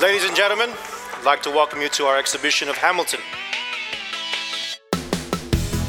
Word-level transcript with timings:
Ladies 0.00 0.24
and 0.24 0.36
gentlemen, 0.36 0.70
I'd 1.16 1.24
like 1.24 1.42
to 1.42 1.50
welcome 1.50 1.80
you 1.80 1.88
to 1.90 2.04
our 2.06 2.16
exhibition 2.18 2.68
of 2.68 2.76
Hamilton. 2.76 3.20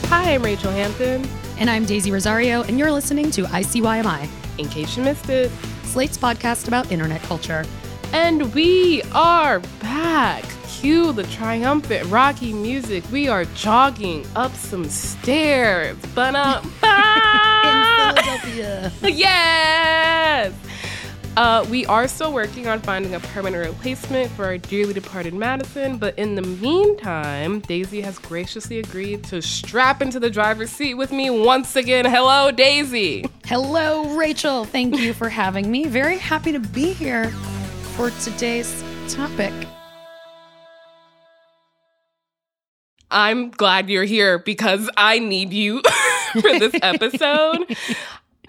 Hi, 0.07 0.33
I'm 0.33 0.41
Rachel 0.43 0.71
Hampton. 0.71 1.27
And 1.59 1.69
I'm 1.69 1.85
Daisy 1.85 2.11
Rosario, 2.11 2.63
and 2.63 2.79
you're 2.79 2.91
listening 2.91 3.29
to 3.31 3.43
ICYMI, 3.43 4.27
In 4.57 4.67
case 4.69 4.97
you 4.97 5.03
missed 5.03 5.29
it. 5.29 5.51
Slate's 5.83 6.17
podcast 6.17 6.67
about 6.67 6.91
internet 6.91 7.21
culture. 7.23 7.65
And 8.11 8.53
we 8.55 9.03
are 9.13 9.59
back. 9.81 10.43
Cue 10.67 11.11
the 11.13 11.23
triumphant 11.23 12.09
Rocky 12.09 12.53
music. 12.53 13.03
We 13.11 13.27
are 13.27 13.45
jogging 13.45 14.25
up 14.35 14.55
some 14.55 14.85
stairs. 14.85 15.97
But 16.15 16.33
uh, 16.35 16.61
In 16.63 18.15
Philadelphia. 18.15 18.91
yes. 19.03 20.53
Uh, 21.39 21.65
we 21.71 21.85
are 21.85 22.05
still 22.05 22.33
working 22.33 22.67
on 22.67 22.81
finding 22.81 23.15
a 23.15 23.19
permanent 23.21 23.65
replacement 23.65 24.29
for 24.31 24.43
our 24.43 24.57
dearly 24.57 24.91
departed 24.91 25.33
Madison, 25.33 25.97
but 25.97 26.13
in 26.19 26.35
the 26.35 26.41
meantime, 26.41 27.61
Daisy 27.61 28.01
has 28.01 28.19
graciously 28.19 28.79
agreed 28.79 29.23
to 29.23 29.41
strap 29.41 30.01
into 30.01 30.19
the 30.19 30.29
driver's 30.29 30.69
seat 30.69 30.95
with 30.95 31.13
me 31.13 31.29
once 31.29 31.77
again. 31.77 32.03
Hello, 32.03 32.51
Daisy. 32.51 33.23
Hello, 33.45 34.17
Rachel. 34.17 34.65
Thank 34.65 34.99
you 34.99 35.13
for 35.13 35.29
having 35.29 35.71
me. 35.71 35.85
Very 35.85 36.17
happy 36.17 36.51
to 36.51 36.59
be 36.59 36.91
here 36.91 37.29
for 37.95 38.09
today's 38.09 38.83
topic. 39.07 39.53
I'm 43.09 43.49
glad 43.51 43.89
you're 43.89 44.03
here 44.03 44.39
because 44.39 44.89
I 44.97 45.19
need 45.19 45.53
you 45.53 45.81
for 46.33 46.59
this 46.59 46.75
episode. 46.81 47.77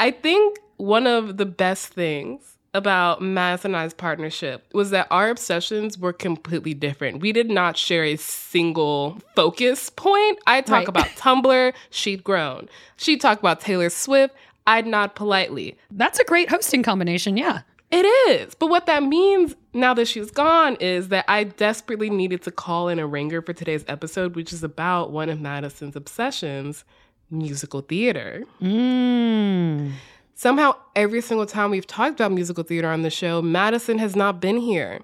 I 0.00 0.10
think 0.10 0.58
one 0.76 1.06
of 1.06 1.36
the 1.36 1.46
best 1.46 1.94
things 1.94 2.56
about 2.72 3.20
Madison 3.20 3.74
and 3.74 3.82
I's 3.82 3.92
partnership 3.94 4.64
was 4.72 4.90
that 4.90 5.08
our 5.10 5.28
obsessions 5.30 5.98
were 5.98 6.12
completely 6.12 6.72
different. 6.74 7.20
We 7.20 7.32
did 7.32 7.50
not 7.50 7.76
share 7.76 8.04
a 8.04 8.16
single 8.16 9.18
focus 9.34 9.90
point. 9.90 10.38
I 10.46 10.60
talk 10.60 10.78
Right. 10.80 10.88
about 10.88 11.06
Tumblr, 11.16 11.72
she'd 11.90 12.22
grown. 12.22 12.68
She'd 12.96 13.20
talk 13.20 13.38
about 13.40 13.60
Taylor 13.60 13.90
Swift, 13.90 14.34
I'd 14.66 14.86
nod 14.86 15.14
politely. 15.16 15.76
That's 15.90 16.18
a 16.20 16.24
great 16.24 16.48
hosting 16.50 16.82
combination, 16.82 17.36
yeah. 17.36 17.62
It 17.90 18.04
is. 18.30 18.54
But 18.54 18.68
what 18.68 18.86
that 18.86 19.02
means 19.02 19.56
now 19.74 19.94
that 19.94 20.06
she's 20.06 20.30
gone 20.30 20.76
is 20.76 21.08
that 21.08 21.24
I 21.26 21.42
desperately 21.42 22.08
needed 22.08 22.40
to 22.42 22.52
call 22.52 22.88
in 22.88 23.00
a 23.00 23.06
ringer 23.06 23.42
for 23.42 23.52
today's 23.52 23.84
episode, 23.88 24.36
which 24.36 24.52
is 24.52 24.62
about 24.62 25.10
one 25.10 25.28
of 25.28 25.40
Madison's 25.40 25.96
obsessions 25.96 26.84
musical 27.32 27.80
theater. 27.80 28.44
Mm. 28.62 29.92
Somehow, 30.40 30.74
every 30.96 31.20
single 31.20 31.44
time 31.44 31.70
we've 31.70 31.86
talked 31.86 32.18
about 32.18 32.32
musical 32.32 32.64
theater 32.64 32.88
on 32.88 33.02
the 33.02 33.10
show, 33.10 33.42
Madison 33.42 33.98
has 33.98 34.16
not 34.16 34.40
been 34.40 34.56
here. 34.56 35.00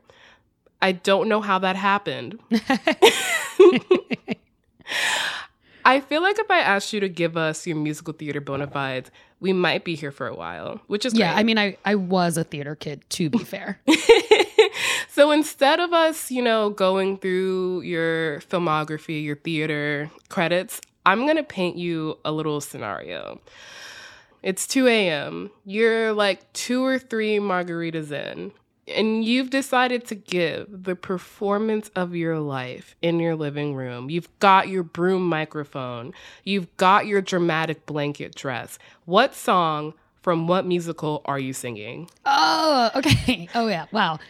I 0.81 0.93
don't 0.93 1.29
know 1.29 1.43
how 1.43 1.59
that 1.59 1.77
happened. 1.77 2.39
I 5.85 6.01
feel 6.01 6.23
like 6.23 6.39
if 6.39 6.51
I 6.51 6.61
asked 6.61 6.95
you 6.95 7.01
to 7.01 7.11
give 7.11 7.37
us 7.37 7.67
your 7.67 7.77
musical 7.77 8.15
theater 8.15 8.41
bona 8.41 8.67
fides, 8.67 9.11
we 9.39 9.53
might 9.53 9.85
be 9.85 9.95
here 9.95 10.11
for 10.11 10.27
a 10.27 10.35
while, 10.35 10.81
which 10.87 11.05
is 11.05 11.13
Yeah, 11.13 11.35
great. 11.35 11.41
I 11.41 11.43
mean, 11.43 11.59
I, 11.59 11.77
I 11.85 11.97
was 11.97 12.39
a 12.39 12.45
theater 12.45 12.75
kid, 12.75 13.03
to 13.11 13.29
be 13.29 13.37
fair. 13.45 13.79
so 15.11 15.33
instead 15.33 15.81
of 15.81 15.93
us, 15.93 16.31
you 16.31 16.41
know, 16.41 16.71
going 16.71 17.19
through 17.19 17.83
your 17.83 18.41
filmography, 18.41 19.23
your 19.23 19.37
theater 19.37 20.11
credits, 20.31 20.81
I'm 21.05 21.27
going 21.27 21.37
to 21.37 21.43
paint 21.43 21.77
you 21.77 22.17
a 22.25 22.33
little 22.33 22.63
scenario. 22.63 23.39
It's 24.47 24.69
2 24.69 24.87
a.m. 24.87 25.51
You're 25.65 26.13
like 26.13 26.53
two 26.53 26.85
or 26.85 27.01
three 27.01 27.39
margaritas 27.39 28.13
in, 28.13 28.53
and 28.87 29.25
you've 29.25 29.51
decided 29.51 30.07
to 30.07 30.15
give 30.15 30.69
the 30.71 30.95
performance 30.95 31.91
of 31.97 32.15
your 32.15 32.39
life 32.39 32.95
in 33.03 33.19
your 33.19 33.35
living 33.35 33.75
room. 33.75 34.09
You've 34.09 34.29
got 34.39 34.69
your 34.69 34.85
broom 34.85 35.29
microphone, 35.29 36.15
you've 36.45 36.75
got 36.77 37.09
your 37.09 37.21
dramatic 37.21 37.87
blanket 37.87 38.37
dress. 38.37 38.79
What 39.05 39.35
song 39.35 39.95
from 40.23 40.47
what 40.47 40.65
musical 40.65 41.23
are 41.25 41.41
you 41.41 41.53
singing? 41.53 42.09
Oh, 42.25 42.93
okay. 42.95 43.49
Oh, 43.53 43.67
yeah. 43.67 43.87
Wow. 43.91 44.21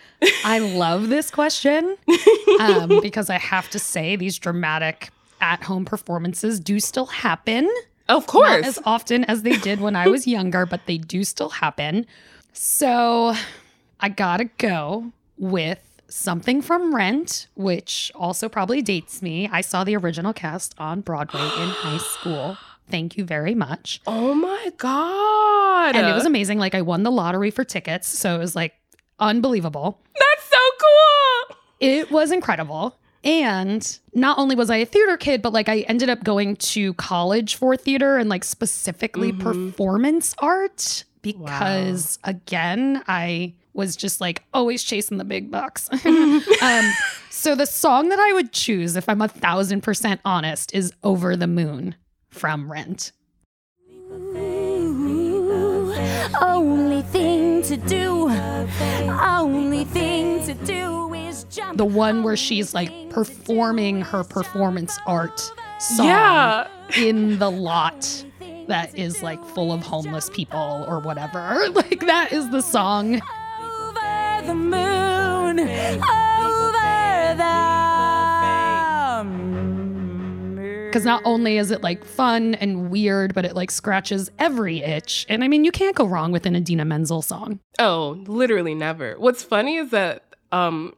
I 0.47 0.61
love 0.61 1.11
this 1.11 1.31
question 1.31 1.95
um, 2.59 3.01
because 3.03 3.29
I 3.29 3.37
have 3.37 3.69
to 3.69 3.79
say 3.79 4.17
these 4.17 4.39
dramatic 4.39 5.11
at 5.43 5.63
home 5.63 5.85
performances 5.85 6.59
do 6.59 6.81
still 6.81 7.05
happen. 7.05 7.71
Of 8.09 8.23
Not 8.23 8.27
course. 8.29 8.67
as 8.67 8.79
often 8.85 9.25
as 9.25 9.43
they 9.43 9.57
did 9.57 9.81
when 9.81 9.97
I 9.97 10.09
was 10.09 10.27
younger, 10.37 10.67
but 10.67 10.83
they 10.87 10.99
do 10.99 11.25
still 11.25 11.49
happen. 11.51 12.07
So 12.53 13.35
I 14.01 14.09
gotta 14.09 14.45
go 14.59 15.13
with 15.39 15.81
something 16.09 16.63
from 16.63 16.95
Rent, 16.95 17.49
which 17.57 18.13
also 18.15 18.49
probably 18.49 18.81
dates 18.81 19.23
me. 19.23 19.49
I 19.51 19.61
saw 19.61 19.83
the 19.85 19.97
original 19.97 20.33
cast 20.33 20.75
on 20.79 21.01
Broadway 21.01 21.41
in 21.41 21.69
high 21.69 21.99
school. 22.19 22.57
Thank 22.89 23.17
you 23.17 23.25
very 23.25 23.55
much. 23.55 24.01
Oh 24.07 24.33
my 24.35 24.73
god. 24.79 25.97
And 25.97 26.07
it 26.07 26.13
was 26.15 26.25
amazing. 26.25 26.59
Like 26.61 26.75
I 26.75 26.83
won 26.83 27.03
the 27.03 27.11
lottery 27.11 27.51
for 27.51 27.65
tickets. 27.65 28.07
So 28.09 28.37
it 28.37 28.39
was 28.39 28.55
like 28.55 28.75
unbelievable. 29.19 30.01
That's 30.17 30.49
so 30.49 30.57
cool. 30.79 31.57
It 31.81 32.11
was 32.13 32.31
incredible. 32.31 32.97
And 33.25 33.99
not 34.15 34.39
only 34.39 34.55
was 34.55 34.71
I 34.71 34.77
a 34.77 34.87
theater 34.87 35.17
kid, 35.17 35.43
but 35.43 35.53
like 35.53 35.69
I 35.69 35.81
ended 35.81 36.09
up 36.09 36.23
going 36.23 36.57
to 36.57 36.95
college 36.95 37.57
for 37.57 37.77
theater 37.77 38.19
and 38.19 38.29
like 38.29 38.45
specifically 38.45 39.33
performance 39.33 40.35
art 40.39 41.05
because 41.23 42.21
again, 42.23 43.03
I 43.09 43.55
was 43.73 43.97
just 43.97 44.21
like 44.21 44.45
always 44.55 44.85
chasing 44.85 45.19
the 45.19 45.25
big 45.25 45.51
bucks. 45.51 45.89
um, 46.63 46.93
so 47.31 47.55
the 47.55 47.67
song 47.67 48.11
that 48.11 48.19
I 48.21 48.33
would 48.33 48.53
choose, 48.53 48.97
if 48.97 49.09
I'm 49.09 49.21
a 49.21 49.29
thousand 49.29 49.83
percent 49.83 50.21
honest, 50.25 50.75
is 50.75 50.93
Over 51.03 51.37
the 51.37 51.47
Moon 51.47 51.97
from 52.31 52.71
Rent. 52.71 53.13
Only 56.41 57.03
thing 57.03 57.63
to 57.63 57.77
do, 57.77 58.31
only 58.31 59.85
thing 59.85 60.45
to 60.45 60.55
do 60.55 60.75
is 60.75 60.87
jump. 60.87 61.06
The 61.75 61.85
one 61.85 62.23
where 62.23 62.37
she's 62.37 62.75
like 62.75 62.93
performing 63.11 64.01
her 64.03 64.25
performance 64.25 64.99
art 65.07 65.39
song 65.81 66.07
Yeah. 66.07 66.69
in 66.97 67.39
the 67.39 67.51
lot 67.51 68.25
that 68.69 68.97
is 68.99 69.23
like 69.23 69.45
full 69.47 69.73
of 69.73 69.83
homeless 69.83 70.31
people 70.31 70.85
or 70.89 71.01
whatever. 71.01 71.69
Like 71.75 72.01
that 72.07 72.33
is 72.33 72.49
the 72.51 72.63
song. 72.63 73.17
over 73.61 74.47
the 74.47 74.55
moon, 74.55 75.61
over 75.61 77.35
the. 77.37 77.67
Because 80.89 81.05
not 81.05 81.21
only 81.25 81.59
is 81.59 81.71
it 81.71 81.83
like 81.83 82.05
fun 82.05 82.55
and 82.55 82.91
weird, 82.91 83.35
but 83.35 83.45
it 83.45 83.55
like 83.55 83.71
scratches 83.71 84.31
every 84.39 84.83
itch. 84.83 85.27
And 85.29 85.45
I 85.45 85.49
mean, 85.49 85.65
you 85.65 85.73
can't 85.73 85.95
go 85.95 86.07
wrong 86.07 86.33
with 86.33 86.47
an 86.47 86.57
Idina 86.57 86.85
Menzel 86.87 87.21
song. 87.23 87.61
Oh, 87.79 88.23
literally 88.27 88.75
never. 88.75 89.15
What's 89.19 89.43
funny 89.43 89.77
is 89.77 89.91
that 89.91 90.23
um 90.53 90.95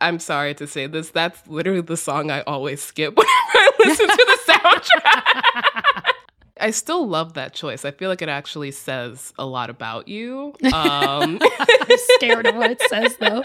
I'm 0.00 0.18
sorry 0.18 0.54
to 0.54 0.66
say 0.66 0.86
this, 0.86 1.10
that's 1.10 1.46
literally 1.46 1.82
the 1.82 1.96
song 1.96 2.30
I 2.30 2.40
always 2.42 2.82
skip 2.82 3.14
whenever 3.16 3.30
I 3.54 3.70
listen 3.84 4.08
to 4.08 4.38
the 4.46 4.52
soundtrack. 4.52 6.02
I 6.60 6.70
still 6.72 7.08
love 7.08 7.34
that 7.34 7.54
choice. 7.54 7.84
I 7.84 7.90
feel 7.90 8.10
like 8.10 8.20
it 8.20 8.28
actually 8.28 8.70
says 8.70 9.32
a 9.38 9.46
lot 9.46 9.70
about 9.70 10.08
you. 10.08 10.54
Um, 10.64 11.38
I'm 11.58 11.98
scared 12.16 12.46
of 12.46 12.54
what 12.54 12.70
it 12.70 12.82
says 12.82 13.16
though. 13.16 13.42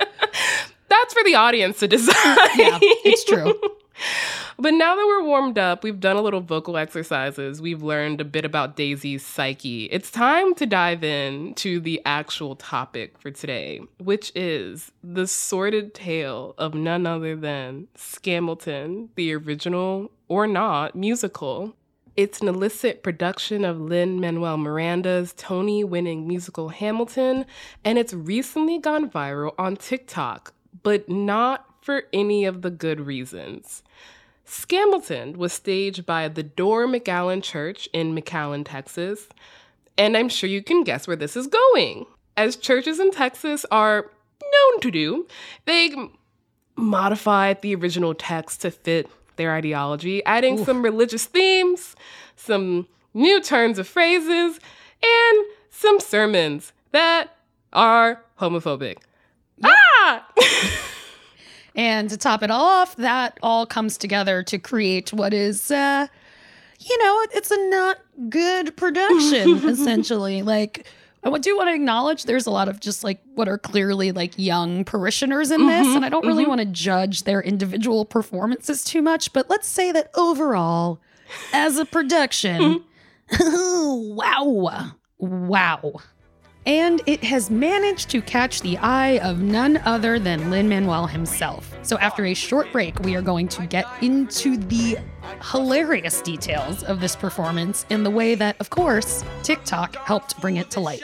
that's 0.90 1.14
for 1.14 1.24
the 1.24 1.36
audience 1.36 1.80
to 1.80 1.88
decide. 1.88 2.16
Yeah, 2.58 2.78
it's 2.82 3.24
true. 3.24 3.54
But 4.58 4.74
now 4.74 4.96
that 4.96 5.06
we're 5.06 5.24
warmed 5.24 5.58
up, 5.58 5.84
we've 5.84 6.00
done 6.00 6.16
a 6.16 6.22
little 6.22 6.40
vocal 6.40 6.78
exercises, 6.78 7.62
we've 7.62 7.84
learned 7.84 8.22
a 8.22 8.26
bit 8.26 8.46
about 8.46 8.78
Daisy's 8.78 9.26
psyche. 9.26 9.86
It's 9.86 10.10
time 10.10 10.56
to 10.56 10.66
dive 10.66 11.04
in 11.04 11.56
to 11.56 11.82
the 11.82 12.02
actual 12.06 12.56
topic 12.56 13.18
for 13.18 13.32
today, 13.32 13.82
which 14.00 14.32
is 14.34 14.94
the 15.04 15.28
sordid 15.28 15.94
tale 15.94 16.56
of 16.58 16.74
none 16.74 17.06
other 17.06 17.36
than 17.36 17.90
Scamilton, 17.98 19.10
the 19.16 19.34
original 19.34 20.10
or 20.30 20.48
not 20.48 20.96
musical. 20.96 21.76
It's 22.16 22.40
an 22.40 22.48
illicit 22.48 23.04
production 23.04 23.66
of 23.66 23.82
Lin 23.82 24.22
Manuel 24.22 24.56
Miranda's 24.56 25.34
Tony 25.36 25.84
winning 25.84 26.26
musical 26.26 26.70
Hamilton, 26.70 27.46
and 27.84 27.98
it's 27.98 28.14
recently 28.14 28.80
gone 28.80 29.10
viral 29.10 29.54
on 29.58 29.76
TikTok, 29.76 30.54
but 30.82 31.10
not 31.10 31.75
for 31.86 32.06
any 32.12 32.46
of 32.46 32.64
the 32.64 32.72
good 32.72 33.00
reasons. 33.00 33.84
Scamilton 34.44 35.38
was 35.38 35.54
staged 35.54 36.04
by 36.04 36.28
the 36.28 36.42
Door 36.42 36.88
McAllen 36.88 37.44
Church 37.44 37.88
in 37.94 38.16
McAllen, 38.16 38.66
Texas, 38.66 39.28
and 39.96 40.18
I'm 40.18 40.28
sure 40.28 40.50
you 40.50 40.64
can 40.64 40.84
guess 40.84 41.06
where 41.06 41.16
this 41.16 41.38
is 41.38 41.46
going. 41.46 42.08
As 42.36 42.56
churches 42.56 43.00
in 43.00 43.12
Texas 43.12 43.68
are 43.70 44.10
known 44.42 44.82
to 44.82 44.90
do, 44.90 45.28
they 45.66 45.96
modified 46.76 47.62
the 47.62 47.76
original 47.76 48.16
text 48.16 48.62
to 48.62 48.72
fit 48.72 49.08
their 49.36 49.54
ideology, 49.54 50.26
adding 50.26 50.66
some 50.66 50.82
religious 50.82 51.26
themes, 51.26 51.96
some 52.36 52.88
new 53.14 53.40
turns 53.42 53.78
of 53.78 53.88
phrases, 53.88 54.60
and 55.04 55.46
some 55.70 56.00
sermons 56.00 56.74
that 56.92 57.38
are 57.74 58.24
homophobic. 58.40 58.98
Ah! 59.64 60.26
And 61.76 62.10
to 62.10 62.18
top 62.18 62.42
it 62.42 62.50
all 62.50 62.66
off, 62.66 62.96
that 62.96 63.38
all 63.44 63.66
comes 63.66 63.98
together 63.98 64.44
to 64.44 64.58
create 64.58 65.12
what 65.12 65.34
is, 65.34 65.70
uh, 65.72 66.08
you 66.80 66.98
know, 67.04 67.26
it's 67.34 67.52
a 67.52 67.70
not 67.70 67.98
good 68.30 68.78
production, 68.78 69.58
essentially. 69.70 70.42
Like, 70.42 70.88
I 71.24 71.38
do 71.40 71.58
want 71.58 71.70
to 71.70 71.74
acknowledge 71.74 72.26
there's 72.26 72.46
a 72.46 72.52
lot 72.52 72.70
of 72.70 72.80
just 72.80 73.04
like 73.04 73.20
what 73.34 73.50
are 73.50 73.58
clearly 73.58 74.12
like 74.12 74.34
young 74.38 74.86
parishioners 74.86 75.50
in 75.52 75.66
this, 75.66 75.88
and 75.88 76.06
I 76.06 76.10
don't 76.10 76.26
really 76.26 76.46
want 76.46 76.60
to 76.60 76.66
judge 76.66 77.24
their 77.24 77.42
individual 77.42 78.06
performances 78.06 78.84
too 78.84 79.02
much, 79.02 79.34
but 79.34 79.50
let's 79.50 79.68
say 79.68 79.92
that 79.92 80.12
overall, 80.14 81.00
as 81.52 81.78
a 81.78 81.86
production, 81.86 82.84
wow, 83.40 84.82
wow. 85.18 85.94
And 86.66 87.02
it 87.06 87.24
has 87.24 87.52
managed 87.52 88.10
to 88.10 88.22
catch 88.22 88.62
the 88.62 88.78
eye 88.80 89.20
of 89.20 89.40
none 89.40 89.78
other 89.78 90.18
than 90.18 90.50
Lin 90.50 90.68
Manuel 90.68 91.06
himself. 91.06 91.78
So, 91.84 91.98
after 92.00 92.26
a 92.26 92.34
short 92.34 92.72
break, 92.72 93.00
we 93.02 93.16
are 93.16 93.22
going 93.22 93.48
to 93.50 93.68
get 93.68 93.86
into 94.02 94.58
the 94.58 94.98
hilarious 95.52 96.22
details 96.22 96.84
of 96.84 97.02
this 97.02 97.16
performance 97.16 97.86
in 97.90 98.04
the 98.04 98.10
way 98.10 98.34
that, 98.36 98.56
of 98.60 98.72
course, 98.72 99.24
TikTok 99.44 99.96
helped 99.98 100.40
bring 100.42 100.58
it 100.58 100.72
to 100.72 100.80
light. 100.80 101.04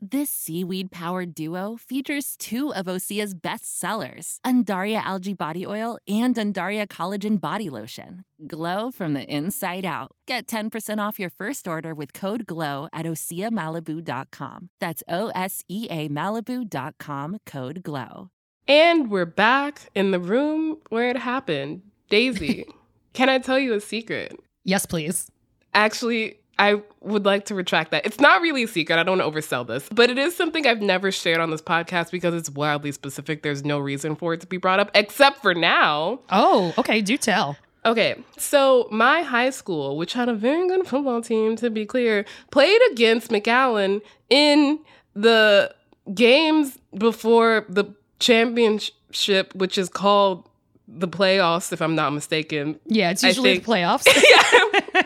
This 0.00 0.28
seaweed 0.28 0.90
powered 0.90 1.34
duo 1.34 1.78
features 1.78 2.36
two 2.38 2.72
of 2.74 2.84
Osea's 2.84 3.32
best 3.32 3.80
sellers, 3.80 4.40
Undaria 4.44 5.02
Algae 5.02 5.32
Body 5.32 5.66
Oil 5.66 5.98
and 6.06 6.34
Undaria 6.34 6.86
Collagen 6.86 7.40
Body 7.40 7.70
Lotion. 7.70 8.24
Glow 8.46 8.90
from 8.90 9.14
the 9.14 9.24
inside 9.24 9.86
out. 9.86 10.12
Get 10.26 10.46
10% 10.48 10.98
off 10.98 11.18
your 11.18 11.30
first 11.30 11.66
order 11.66 11.94
with 11.94 12.12
code 12.12 12.46
GLOW 12.46 12.88
at 12.92 13.06
OseaMalibu.com. 13.06 14.68
That's 14.80 15.02
O 15.08 15.28
S 15.34 15.64
E 15.66 15.86
A 15.90 16.10
Malibu.com 16.10 17.38
code 17.46 17.82
GLOW. 17.82 18.28
And 18.68 19.10
we're 19.10 19.24
back 19.24 19.88
in 19.94 20.10
the 20.10 20.20
room 20.20 20.76
where 20.90 21.08
it 21.08 21.16
happened. 21.16 21.80
Daisy, 22.10 22.66
can 23.14 23.30
I 23.30 23.38
tell 23.38 23.58
you 23.58 23.72
a 23.72 23.80
secret? 23.80 24.38
Yes, 24.62 24.84
please. 24.84 25.30
Actually, 25.72 26.40
I 26.58 26.82
would 27.00 27.24
like 27.24 27.46
to 27.46 27.54
retract 27.54 27.90
that. 27.90 28.06
It's 28.06 28.20
not 28.20 28.40
really 28.40 28.62
a 28.62 28.68
secret. 28.68 28.98
I 28.98 29.02
don't 29.02 29.18
want 29.18 29.34
to 29.34 29.40
oversell 29.40 29.66
this, 29.66 29.88
but 29.90 30.08
it 30.08 30.18
is 30.18 30.34
something 30.34 30.66
I've 30.66 30.80
never 30.80 31.12
shared 31.12 31.40
on 31.40 31.50
this 31.50 31.60
podcast 31.60 32.10
because 32.10 32.34
it's 32.34 32.48
wildly 32.48 32.92
specific. 32.92 33.42
There's 33.42 33.64
no 33.64 33.78
reason 33.78 34.16
for 34.16 34.32
it 34.32 34.40
to 34.40 34.46
be 34.46 34.56
brought 34.56 34.80
up 34.80 34.90
except 34.94 35.42
for 35.42 35.54
now. 35.54 36.20
Oh, 36.30 36.72
okay. 36.78 37.00
Do 37.02 37.16
tell. 37.18 37.56
Okay, 37.84 38.16
so 38.36 38.88
my 38.90 39.22
high 39.22 39.50
school, 39.50 39.96
which 39.96 40.12
had 40.14 40.28
a 40.28 40.34
very 40.34 40.66
good 40.66 40.88
football 40.88 41.22
team, 41.22 41.54
to 41.56 41.70
be 41.70 41.86
clear, 41.86 42.24
played 42.50 42.80
against 42.90 43.30
McAllen 43.30 44.00
in 44.28 44.80
the 45.14 45.72
games 46.12 46.78
before 46.98 47.64
the 47.68 47.84
championship, 48.18 49.54
which 49.54 49.78
is 49.78 49.88
called 49.88 50.48
the 50.88 51.06
playoffs, 51.06 51.72
if 51.72 51.80
I'm 51.80 51.94
not 51.94 52.12
mistaken. 52.12 52.80
Yeah, 52.86 53.10
it's 53.10 53.22
usually 53.22 53.58
the 53.58 53.64
playoffs. 53.64 54.06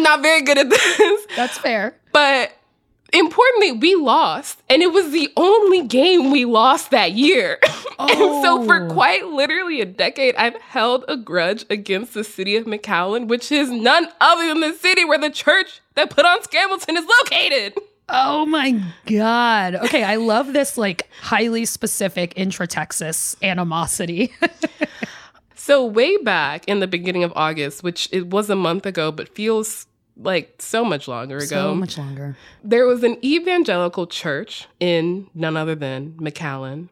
I'm 0.00 0.04
not 0.04 0.22
very 0.22 0.40
good 0.40 0.56
at 0.56 0.70
this. 0.70 1.26
That's 1.36 1.58
fair. 1.58 1.94
But 2.12 2.52
importantly, 3.12 3.72
we 3.72 3.96
lost, 3.96 4.62
and 4.70 4.80
it 4.82 4.92
was 4.94 5.10
the 5.10 5.28
only 5.36 5.86
game 5.86 6.30
we 6.30 6.46
lost 6.46 6.90
that 6.92 7.12
year. 7.12 7.58
and 7.98 8.18
so, 8.42 8.64
for 8.64 8.86
Oh. 8.86 8.92
quite 8.94 9.26
literally 9.26 9.82
a 9.82 9.84
decade, 9.84 10.34
I've 10.36 10.54
held 10.60 11.04
a 11.06 11.18
grudge 11.18 11.66
against 11.68 12.14
the 12.14 12.24
city 12.24 12.56
of 12.56 12.64
McAllen, 12.64 13.28
which 13.28 13.52
is 13.52 13.70
none 13.70 14.08
other 14.22 14.46
than 14.48 14.60
the 14.60 14.72
city 14.72 15.04
where 15.04 15.18
the 15.18 15.28
church 15.28 15.82
that 15.96 16.08
put 16.08 16.24
on 16.24 16.40
Scamilton 16.40 16.96
is 16.96 17.04
located. 17.22 17.74
Oh 18.08 18.46
my 18.46 18.82
God. 19.06 19.74
Okay, 19.76 20.02
I 20.02 20.16
love 20.16 20.52
this 20.54 20.78
like 20.78 21.08
highly 21.20 21.64
specific 21.66 22.32
intra 22.36 22.66
Texas 22.66 23.36
animosity. 23.42 24.32
So, 25.54 25.84
way 25.84 26.16
back 26.16 26.66
in 26.66 26.80
the 26.80 26.86
beginning 26.88 27.22
of 27.22 27.32
August, 27.36 27.82
which 27.82 28.08
it 28.12 28.28
was 28.30 28.48
a 28.48 28.56
month 28.56 28.86
ago, 28.86 29.12
but 29.12 29.28
feels 29.28 29.86
like 30.22 30.54
so 30.60 30.84
much 30.84 31.08
longer 31.08 31.36
ago. 31.36 31.46
so 31.46 31.74
much 31.74 31.96
longer. 31.98 32.36
there 32.62 32.86
was 32.86 33.02
an 33.02 33.16
evangelical 33.24 34.06
church 34.06 34.66
in 34.78 35.28
none 35.34 35.56
other 35.56 35.74
than 35.74 36.12
McAllen, 36.12 36.88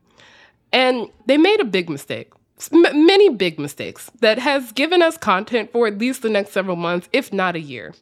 and 0.72 1.08
they 1.26 1.36
made 1.36 1.60
a 1.60 1.64
big 1.64 1.88
mistake. 1.90 2.32
M- 2.72 3.06
many 3.06 3.28
big 3.28 3.58
mistakes 3.60 4.10
that 4.20 4.38
has 4.38 4.72
given 4.72 5.00
us 5.02 5.16
content 5.16 5.70
for 5.70 5.86
at 5.86 5.98
least 5.98 6.22
the 6.22 6.30
next 6.30 6.50
several 6.50 6.76
months, 6.76 7.08
if 7.12 7.32
not 7.32 7.54
a 7.54 7.60
year. 7.60 7.94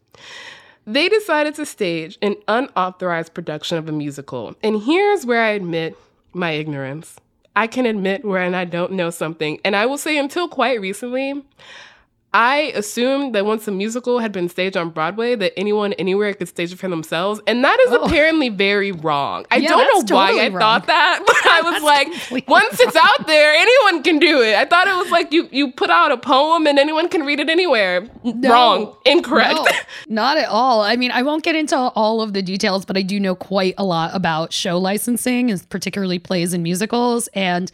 They 0.86 1.08
decided 1.08 1.56
to 1.56 1.66
stage 1.66 2.16
an 2.22 2.36
unauthorized 2.48 3.34
production 3.34 3.76
of 3.76 3.88
a 3.88 3.92
musical. 3.92 4.54
And 4.62 4.80
here's 4.82 5.26
where 5.26 5.42
I 5.42 5.50
admit 5.50 5.96
my 6.32 6.52
ignorance. 6.52 7.16
I 7.56 7.66
can 7.66 7.86
admit 7.86 8.24
when 8.24 8.54
I 8.54 8.64
don't 8.64 8.92
know 8.92 9.10
something. 9.10 9.58
And 9.64 9.74
I 9.74 9.86
will 9.86 9.98
say, 9.98 10.16
until 10.16 10.48
quite 10.48 10.80
recently, 10.80 11.42
I 12.36 12.70
assumed 12.74 13.34
that 13.34 13.46
once 13.46 13.66
a 13.66 13.70
musical 13.70 14.18
had 14.18 14.30
been 14.30 14.50
staged 14.50 14.76
on 14.76 14.90
Broadway, 14.90 15.36
that 15.36 15.58
anyone 15.58 15.94
anywhere 15.94 16.34
could 16.34 16.48
stage 16.48 16.70
it 16.70 16.78
for 16.78 16.86
themselves, 16.86 17.40
and 17.46 17.64
that 17.64 17.80
is 17.86 17.92
oh. 17.92 18.04
apparently 18.04 18.50
very 18.50 18.92
wrong. 18.92 19.46
I 19.50 19.56
Oh. 19.56 19.58
Yeah, 19.60 19.68
don't 19.70 20.08
know 20.10 20.14
why 20.14 20.38
I 20.44 20.48
wrong. 20.48 20.58
thought 20.60 20.86
that, 20.86 21.22
but 21.26 21.34
I 21.46 21.62
was 21.62 21.82
like, 21.82 22.46
once 22.48 22.78
it's 22.78 22.94
out 22.94 23.26
there, 23.26 23.54
anyone 23.54 24.02
can 24.02 24.18
do 24.18 24.42
it. 24.42 24.54
I 24.54 24.66
thought 24.66 24.86
it 24.86 24.94
was 24.96 25.10
like 25.10 25.32
you 25.32 25.48
you 25.50 25.72
put 25.72 25.88
out 25.88 26.12
a 26.12 26.18
poem 26.18 26.66
and 26.66 26.78
anyone 26.78 27.08
can 27.08 27.22
read 27.24 27.40
it 27.40 27.48
anywhere. 27.48 28.06
Wrong, 28.22 28.94
incorrect. 29.06 29.54
No, 29.54 29.64
not 30.08 30.36
at 30.36 30.50
all. 30.50 30.82
I 30.82 30.96
mean, 30.96 31.12
I 31.12 31.22
won't 31.22 31.42
get 31.42 31.56
into 31.56 31.74
all 31.74 32.20
of 32.20 32.34
the 32.34 32.42
details, 32.42 32.84
but 32.84 32.98
I 32.98 33.02
do 33.02 33.18
know 33.18 33.34
quite 33.34 33.74
a 33.78 33.84
lot 33.84 34.14
about 34.14 34.52
show 34.52 34.76
licensing, 34.78 35.50
and 35.50 35.66
particularly 35.70 36.18
plays 36.18 36.52
and 36.52 36.62
musicals. 36.62 37.28
And 37.32 37.72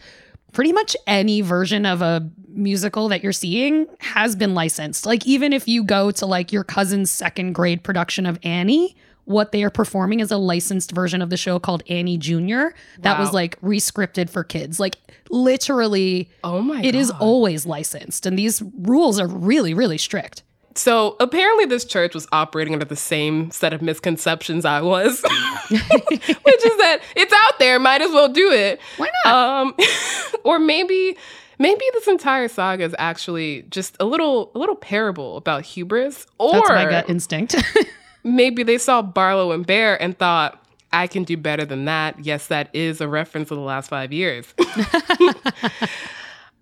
pretty 0.52 0.73
much 0.73 0.97
any 1.07 1.40
version 1.40 1.85
of 1.85 2.00
a 2.02 2.31
musical 2.55 3.09
that 3.09 3.23
you're 3.23 3.33
seeing 3.33 3.87
has 4.01 4.37
been 4.37 4.55
licensed. 4.55 5.07
Like, 5.07 5.27
even 5.27 5.53
if 5.53 5.67
you 5.69 5.85
go 5.85 6.11
to 6.13 6.27
like 6.27 6.53
your 6.53 6.65
cousin's 6.65 7.11
second 7.11 7.53
grade 7.55 7.83
production 7.83 8.27
of 8.27 8.39
Annie, 8.43 8.97
what 9.25 9.53
they 9.53 9.63
are 9.63 9.71
performing 9.71 10.21
is 10.21 10.31
a 10.33 10.37
licensed 10.37 10.91
version 10.93 11.23
of 11.23 11.31
the 11.31 11.37
show 11.37 11.59
called 11.61 11.83
Annie 11.89 12.19
Jr. 12.19 12.75
that 13.01 13.19
was 13.19 13.29
Wow. 13.29 13.35
like 13.35 13.61
rescripted 13.61 14.29
for 14.29 14.43
kids. 14.43 14.81
Like, 14.81 14.97
literally, 15.31 16.29
oh 16.43 16.61
my 16.61 16.83
it 16.83 16.95
is 16.95 17.11
God. 17.11 17.21
always 17.21 17.65
licensed. 17.67 18.27
And 18.27 18.39
these 18.39 18.63
rules 18.81 19.21
are 19.21 19.29
really, 19.29 19.75
really 19.75 19.99
strict. 19.99 20.43
So 20.75 21.17
apparently, 21.21 21.67
this 21.67 21.85
church 21.85 22.15
was 22.15 22.27
operating 22.33 22.73
under 22.73 22.87
the 22.87 22.97
same 22.97 23.51
set 23.51 23.75
of 23.75 23.83
misconceptions 23.83 24.65
I 24.65 24.81
was, 24.81 25.23
which 25.71 26.65
is 26.67 26.77
that 26.79 26.99
it's 27.15 27.33
out 27.47 27.59
there, 27.59 27.79
might 27.79 28.01
as 28.01 28.11
well 28.11 28.29
do 28.33 28.51
it. 28.51 28.81
Why 28.97 29.11
not? 29.25 29.35
Um, 29.35 29.75
or 30.45 30.59
maybe, 30.59 31.17
maybe 31.62 31.85
this 31.95 32.09
entire 32.09 32.49
saga 32.49 32.85
is 32.85 32.95
actually 32.99 33.62
just 33.71 33.97
a 34.00 34.04
little, 34.04 34.50
a 34.54 34.59
little 34.59 34.75
parable 34.75 35.37
about 35.37 35.64
hubris. 35.64 36.26
Or 36.38 36.52
That's 36.52 36.69
my 36.69 36.85
gut 36.85 37.09
instinct. 37.09 37.54
maybe 38.25 38.64
they 38.64 38.78
saw 38.78 39.00
Barlow 39.00 39.52
and 39.52 39.64
Bear 39.64 40.00
and 40.02 40.19
thought, 40.19 40.59
I 40.92 41.07
can 41.07 41.25
do 41.25 41.37
better 41.37 41.64
than 41.64 41.87
that. 41.87 42.25
Yes, 42.25 42.49
that 42.49 42.69
is 42.75 43.00
a 43.00 43.09
reference 43.09 43.49
to 43.49 43.54
the 43.54 43.61
last 43.61 43.88
five 43.88 44.12
years. 44.12 44.52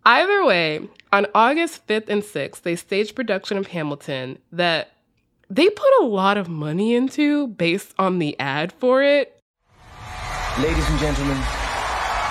Either 0.07 0.45
way, 0.45 0.89
on 1.13 1.27
August 1.35 1.87
5th 1.89 2.09
and 2.09 2.23
6th, 2.23 2.63
they 2.63 2.77
staged 2.77 3.17
production 3.17 3.57
of 3.57 3.69
Hamilton 3.69 4.39
that 4.53 4.93
they 5.49 5.69
put 5.69 5.91
a 6.01 6.05
lot 6.05 6.37
of 6.37 6.49
money 6.49 6.95
into 6.95 7.49
based 7.49 7.95
on 7.99 8.19
the 8.19 8.39
ad 8.39 8.73
for 8.73 9.03
it. 9.03 9.41
Ladies 10.59 10.89
and 10.89 10.99
gentlemen, 11.01 11.39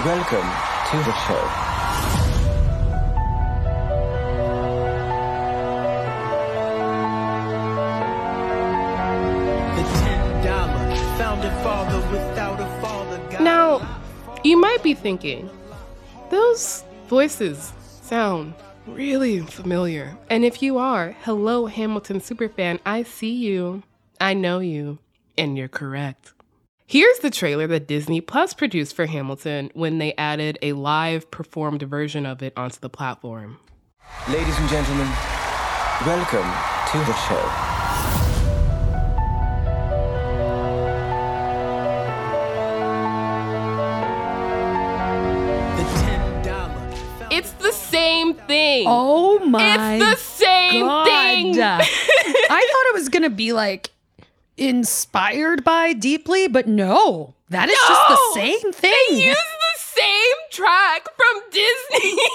welcome 0.05 0.49
to 0.91 0.97
the 1.03 1.13
show. 1.27 1.68
You 14.43 14.59
might 14.59 14.81
be 14.83 14.93
thinking, 14.93 15.49
those 16.29 16.83
voices 17.07 17.73
sound 18.01 18.53
really 18.87 19.39
familiar. 19.41 20.17
And 20.29 20.45
if 20.45 20.61
you 20.61 20.77
are, 20.77 21.15
hello, 21.21 21.65
Hamilton 21.65 22.19
superfan, 22.19 22.79
I 22.85 23.03
see 23.03 23.33
you, 23.33 23.83
I 24.19 24.33
know 24.33 24.59
you, 24.59 24.99
and 25.37 25.57
you're 25.57 25.67
correct. 25.67 26.33
Here's 26.87 27.19
the 27.19 27.29
trailer 27.29 27.67
that 27.67 27.87
Disney 27.87 28.19
Plus 28.19 28.53
produced 28.53 28.95
for 28.95 29.05
Hamilton 29.05 29.69
when 29.73 29.99
they 29.99 30.15
added 30.15 30.57
a 30.61 30.73
live 30.73 31.29
performed 31.29 31.83
version 31.83 32.25
of 32.25 32.41
it 32.41 32.53
onto 32.57 32.79
the 32.79 32.89
platform. 32.89 33.59
Ladies 34.27 34.57
and 34.57 34.69
gentlemen, 34.69 35.07
welcome 36.05 36.49
to 36.91 36.97
the 37.05 37.13
show. 37.27 37.78
Thing. 48.79 48.87
oh 48.89 49.39
my 49.39 49.95
it's 49.95 50.05
the 50.05 50.45
same 50.45 50.85
God. 50.85 51.05
thing. 51.05 51.61
I 51.61 52.67
thought 52.71 52.89
it 52.89 52.93
was 52.93 53.09
gonna 53.09 53.29
be 53.29 53.53
like 53.53 53.89
inspired 54.57 55.63
by 55.63 55.93
deeply, 55.93 56.47
but 56.47 56.67
no, 56.67 57.33
that 57.49 57.69
is 57.69 57.77
just 57.87 58.09
the 58.09 58.31
same 58.33 58.71
thing. 58.73 58.91
They 59.09 59.27
use 59.27 59.35
the 59.35 59.79
same 59.79 60.35
track 60.51 61.03
from 61.15 61.41
Disney. 61.51 62.17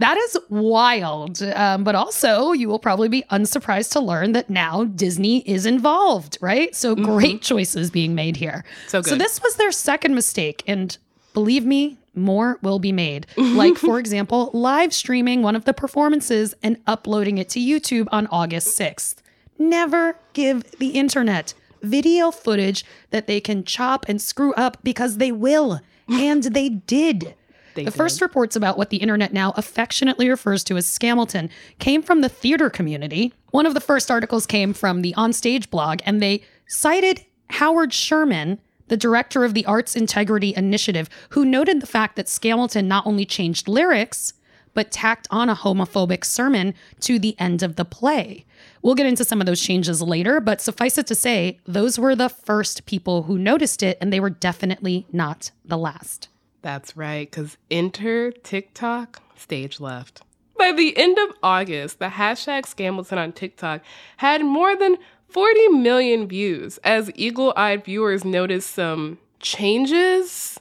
That 0.00 0.16
is 0.16 0.38
wild. 0.48 1.42
Um, 1.42 1.84
but 1.84 1.94
also, 1.94 2.52
you 2.52 2.70
will 2.70 2.78
probably 2.78 3.10
be 3.10 3.22
unsurprised 3.28 3.92
to 3.92 4.00
learn 4.00 4.32
that 4.32 4.48
now 4.48 4.84
Disney 4.84 5.40
is 5.46 5.66
involved, 5.66 6.38
right? 6.40 6.74
So 6.74 6.94
great 6.96 7.42
choices 7.42 7.90
being 7.90 8.14
made 8.14 8.36
here. 8.36 8.64
Mm-hmm. 8.64 8.88
So 8.88 9.02
So 9.02 9.16
this 9.16 9.42
was 9.42 9.56
their 9.56 9.70
second 9.70 10.14
mistake. 10.14 10.62
And 10.66 10.96
believe 11.34 11.66
me, 11.66 11.98
more 12.14 12.58
will 12.62 12.78
be 12.78 12.92
made. 12.92 13.26
Like, 13.36 13.76
for 13.76 13.98
example, 13.98 14.50
live 14.54 14.94
streaming 14.94 15.42
one 15.42 15.54
of 15.56 15.64
the 15.64 15.74
performances 15.74 16.54
and 16.62 16.78
uploading 16.86 17.36
it 17.38 17.48
to 17.50 17.60
YouTube 17.60 18.06
on 18.10 18.26
August 18.28 18.78
6th. 18.78 19.16
Never 19.58 20.16
give 20.32 20.62
the 20.78 20.90
internet 20.90 21.52
video 21.82 22.30
footage 22.30 22.84
that 23.10 23.26
they 23.26 23.40
can 23.40 23.64
chop 23.64 24.06
and 24.08 24.20
screw 24.20 24.54
up 24.54 24.78
because 24.82 25.16
they 25.18 25.32
will. 25.32 25.80
And 26.08 26.42
they 26.42 26.68
did. 26.70 27.34
They 27.74 27.84
the 27.84 27.90
did. 27.92 27.96
first 27.96 28.20
reports 28.20 28.56
about 28.56 28.76
what 28.76 28.90
the 28.90 28.96
internet 28.96 29.32
now 29.32 29.52
affectionately 29.56 30.28
refers 30.28 30.64
to 30.64 30.76
as 30.76 30.86
Scamilton 30.86 31.50
came 31.78 32.02
from 32.02 32.20
the 32.20 32.28
theater 32.28 32.68
community. 32.68 33.32
One 33.52 33.64
of 33.64 33.74
the 33.74 33.80
first 33.80 34.10
articles 34.10 34.44
came 34.44 34.72
from 34.72 35.02
the 35.02 35.14
Onstage 35.16 35.70
blog, 35.70 36.00
and 36.04 36.20
they 36.20 36.42
cited 36.66 37.24
Howard 37.50 37.92
Sherman, 37.92 38.58
the 38.90 38.96
director 38.96 39.44
of 39.44 39.54
the 39.54 39.64
Arts 39.66 39.94
Integrity 39.94 40.52
Initiative, 40.54 41.08
who 41.30 41.44
noted 41.44 41.80
the 41.80 41.86
fact 41.86 42.16
that 42.16 42.26
Scamilton 42.26 42.86
not 42.86 43.06
only 43.06 43.24
changed 43.24 43.68
lyrics, 43.68 44.34
but 44.74 44.90
tacked 44.90 45.28
on 45.30 45.48
a 45.48 45.54
homophobic 45.54 46.24
sermon 46.24 46.74
to 46.98 47.20
the 47.20 47.36
end 47.38 47.62
of 47.62 47.76
the 47.76 47.84
play. 47.84 48.44
We'll 48.82 48.96
get 48.96 49.06
into 49.06 49.24
some 49.24 49.40
of 49.40 49.46
those 49.46 49.62
changes 49.62 50.02
later, 50.02 50.40
but 50.40 50.60
suffice 50.60 50.98
it 50.98 51.06
to 51.06 51.14
say, 51.14 51.60
those 51.66 52.00
were 52.00 52.16
the 52.16 52.28
first 52.28 52.84
people 52.84 53.22
who 53.22 53.38
noticed 53.38 53.80
it, 53.82 53.96
and 54.00 54.12
they 54.12 54.20
were 54.20 54.28
definitely 54.28 55.06
not 55.12 55.52
the 55.64 55.78
last. 55.78 56.28
That's 56.62 56.96
right, 56.96 57.30
because 57.30 57.58
enter 57.70 58.32
TikTok 58.32 59.22
stage 59.36 59.78
left. 59.78 60.22
By 60.58 60.72
the 60.72 60.96
end 60.96 61.16
of 61.16 61.36
August, 61.44 62.00
the 62.00 62.08
hashtag 62.08 62.64
Scamilton 62.64 63.18
on 63.18 63.32
TikTok 63.32 63.82
had 64.16 64.44
more 64.44 64.76
than 64.76 64.96
40 65.30 65.68
million 65.68 66.26
views 66.26 66.78
as 66.78 67.10
eagle 67.14 67.52
eyed 67.56 67.84
viewers 67.84 68.24
noticed 68.24 68.70
some 68.70 69.18
changes. 69.38 70.58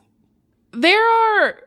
There 0.72 1.02
are 1.02 1.64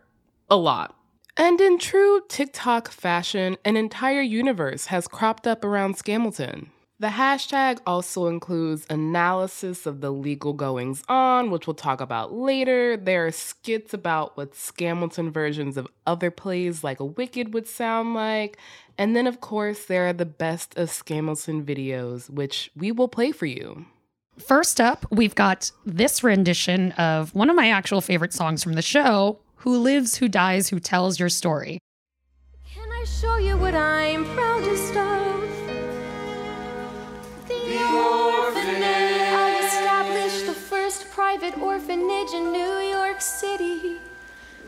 a 0.48 0.56
lot. 0.56 0.94
And 1.36 1.60
in 1.60 1.78
true 1.78 2.20
TikTok 2.28 2.90
fashion, 2.90 3.56
an 3.64 3.76
entire 3.76 4.20
universe 4.20 4.86
has 4.86 5.08
cropped 5.08 5.46
up 5.46 5.64
around 5.64 5.96
Scamilton. 5.96 6.68
The 7.02 7.08
hashtag 7.08 7.80
also 7.84 8.28
includes 8.28 8.86
analysis 8.88 9.86
of 9.86 10.00
the 10.00 10.12
legal 10.12 10.52
goings 10.52 11.02
on, 11.08 11.50
which 11.50 11.66
we'll 11.66 11.74
talk 11.74 12.00
about 12.00 12.32
later. 12.32 12.96
There 12.96 13.26
are 13.26 13.32
skits 13.32 13.92
about 13.92 14.36
what 14.36 14.52
Scamilton 14.52 15.32
versions 15.32 15.76
of 15.76 15.88
other 16.06 16.30
plays 16.30 16.84
like 16.84 17.00
A 17.00 17.04
Wicked 17.04 17.54
would 17.54 17.66
sound 17.66 18.14
like. 18.14 18.56
And 18.96 19.16
then, 19.16 19.26
of 19.26 19.40
course, 19.40 19.86
there 19.86 20.06
are 20.06 20.12
the 20.12 20.24
best 20.24 20.78
of 20.78 20.90
Scamilton 20.90 21.64
videos, 21.64 22.30
which 22.30 22.70
we 22.76 22.92
will 22.92 23.08
play 23.08 23.32
for 23.32 23.46
you. 23.46 23.84
First 24.38 24.80
up, 24.80 25.04
we've 25.10 25.34
got 25.34 25.72
this 25.84 26.22
rendition 26.22 26.92
of 26.92 27.34
one 27.34 27.50
of 27.50 27.56
my 27.56 27.68
actual 27.68 28.00
favorite 28.00 28.32
songs 28.32 28.62
from 28.62 28.74
the 28.74 28.80
show 28.80 29.40
Who 29.56 29.76
Lives, 29.76 30.18
Who 30.18 30.28
Dies, 30.28 30.68
Who 30.68 30.78
Tells 30.78 31.18
Your 31.18 31.30
Story. 31.30 31.80
Can 32.72 32.88
I 32.92 33.04
show 33.06 33.38
you 33.38 33.56
what 33.56 33.74
I'm 33.74 34.24
proudest 34.36 34.94
of? 34.94 35.31
The, 37.72 37.78
orphanage. 37.78 39.32
I 39.32 39.58
established 39.64 40.46
the 40.46 40.52
first 40.52 41.10
private 41.10 41.56
orphanage 41.56 42.32
in 42.34 42.52
New 42.52 42.78
York 42.80 43.22
City. 43.22 43.96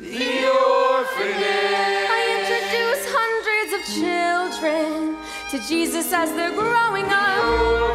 The 0.00 0.48
orphanage. 0.48 2.08
I 2.08 2.20
introduce 2.40 3.04
hundreds 3.12 3.70
of 3.76 3.82
children 4.00 5.16
to 5.50 5.58
Jesus 5.68 6.14
as 6.14 6.32
they're 6.32 6.52
growing 6.52 7.04
up. 7.04 7.94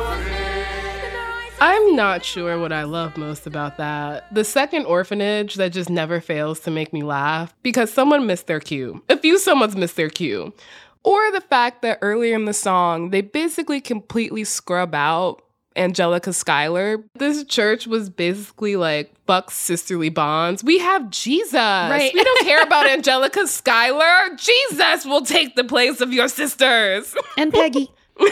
I'm 1.62 1.96
not 1.96 2.24
sure 2.24 2.60
what 2.60 2.72
I 2.72 2.84
love 2.84 3.18
most 3.18 3.48
about 3.48 3.78
that. 3.78 4.34
The 4.34 4.44
second 4.44 4.86
orphanage 4.86 5.56
that 5.56 5.74
just 5.74 5.89
never 5.89 6.22
fails 6.22 6.60
to 6.62 6.72
make 6.72 6.94
me 6.94 7.01
laugh 7.01 7.56
because 7.63 7.92
someone 7.92 8.28
missed 8.28 8.46
their 8.46 8.60
cue. 8.60 9.01
A 9.10 9.18
few 9.18 9.39
someone's 9.39 9.75
missed 9.75 9.96
their 9.96 10.10
cue. 10.10 10.54
Or 11.03 11.32
the 11.32 11.41
fact 11.41 11.82
that 11.82 12.00
earlier 12.01 12.36
in 12.36 12.46
the 12.46 12.53
song, 12.53 13.12
they 13.12 13.22
basically 13.22 13.82
completely 13.82 14.44
scrub 14.44 14.94
out 14.94 15.41
Angelica 15.75 16.34
Schuyler. 16.34 17.03
This 17.15 17.46
church 17.46 17.88
was 17.88 18.10
basically 18.10 18.75
like, 18.75 19.13
fuck 19.25 19.50
sisterly 19.50 20.10
bonds. 20.10 20.63
We 20.63 20.79
have 20.79 21.10
Jesus. 21.10 21.53
Right. 21.53 22.12
We 22.13 22.24
don't 22.24 22.41
care 22.41 22.62
about 22.62 22.89
Angelica 22.89 23.48
Schuyler. 23.48 24.36
Jesus 24.36 25.06
will 25.06 25.22
take 25.22 25.56
the 25.56 25.63
place 25.63 26.01
of 26.01 26.12
your 26.12 26.27
sisters. 26.27 27.15
And 27.38 27.53
Peggy. 27.53 27.89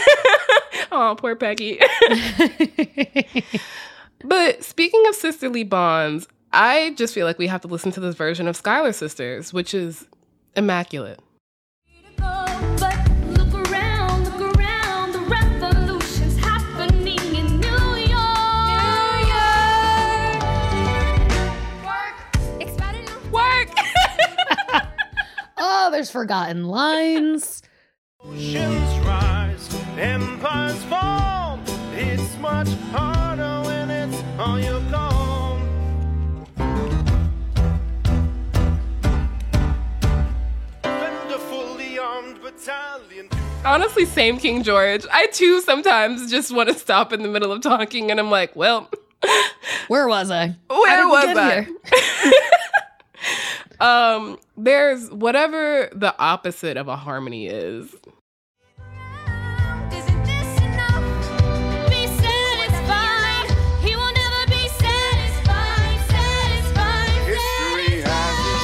Oh, 0.91 1.15
poor 1.17 1.36
Peggy. 1.36 1.79
but 4.24 4.63
speaking 4.63 5.05
of 5.07 5.15
sisterly 5.15 5.63
bonds, 5.63 6.27
I 6.53 6.93
just 6.95 7.13
feel 7.13 7.25
like 7.25 7.38
we 7.38 7.47
have 7.47 7.62
to 7.62 7.67
listen 7.67 7.91
to 7.93 8.00
this 8.00 8.15
version 8.15 8.47
of 8.47 8.55
Schuyler 8.55 8.93
Sisters, 8.93 9.51
which 9.51 9.74
is 9.74 10.07
immaculate. 10.55 11.19
Oh, 25.88 25.89
there's 25.89 26.12
forgotten 26.12 26.65
lines. 26.67 27.62
Oceans 28.20 29.06
rise, 29.08 29.74
empires 29.98 30.84
fall. 30.84 31.62
It's 31.94 32.38
much 32.39 32.67
harder 32.91 33.65
when 33.65 33.89
it's 33.89 34.22
on 34.38 34.62
your 34.62 34.82
gone. 34.91 36.46
Defend 40.84 41.32
a 41.32 41.39
fully 41.39 41.98
armed 41.98 42.41
battalion. 42.41 43.29
Honestly, 43.63 44.03
same 44.03 44.38
King 44.39 44.63
George. 44.63 45.06
I 45.10 45.27
too 45.27 45.62
sometimes 45.62 46.29
just 46.29 46.53
want 46.53 46.67
to 46.67 46.75
stop 46.75 47.13
in 47.13 47.22
the 47.24 47.29
middle 47.29 47.53
of 47.53 47.62
talking 47.62 48.12
and 48.12 48.20
I'm 48.20 48.29
like, 48.29 48.53
well, 48.58 48.89
Where 49.88 50.10
was 50.10 50.32
I? 50.32 50.53
where 50.67 50.98
How 50.98 51.10
was 51.10 51.25
did 51.27 51.29
we 51.29 51.34
get 51.36 51.67
I? 51.94 52.34
here? 53.79 53.88
Um, 53.88 54.38
there's 54.57 55.10
whatever 55.12 55.89
the 55.93 56.15
opposite 56.19 56.77
of 56.77 56.88
a 56.88 56.96
harmony 56.96 57.48
is. 57.48 57.96
Isn't 59.91 60.24
this 60.25 60.60
enough? 60.62 61.89
Be 61.89 62.07
satisfied. 62.07 63.50
He 63.81 63.96
will 63.96 64.13
never 64.13 64.48
be 64.48 64.67
satisfied. 64.67 66.00
Satisfied. 66.10 67.24
History 67.25 68.01
has 68.01 68.39
its 68.53 68.63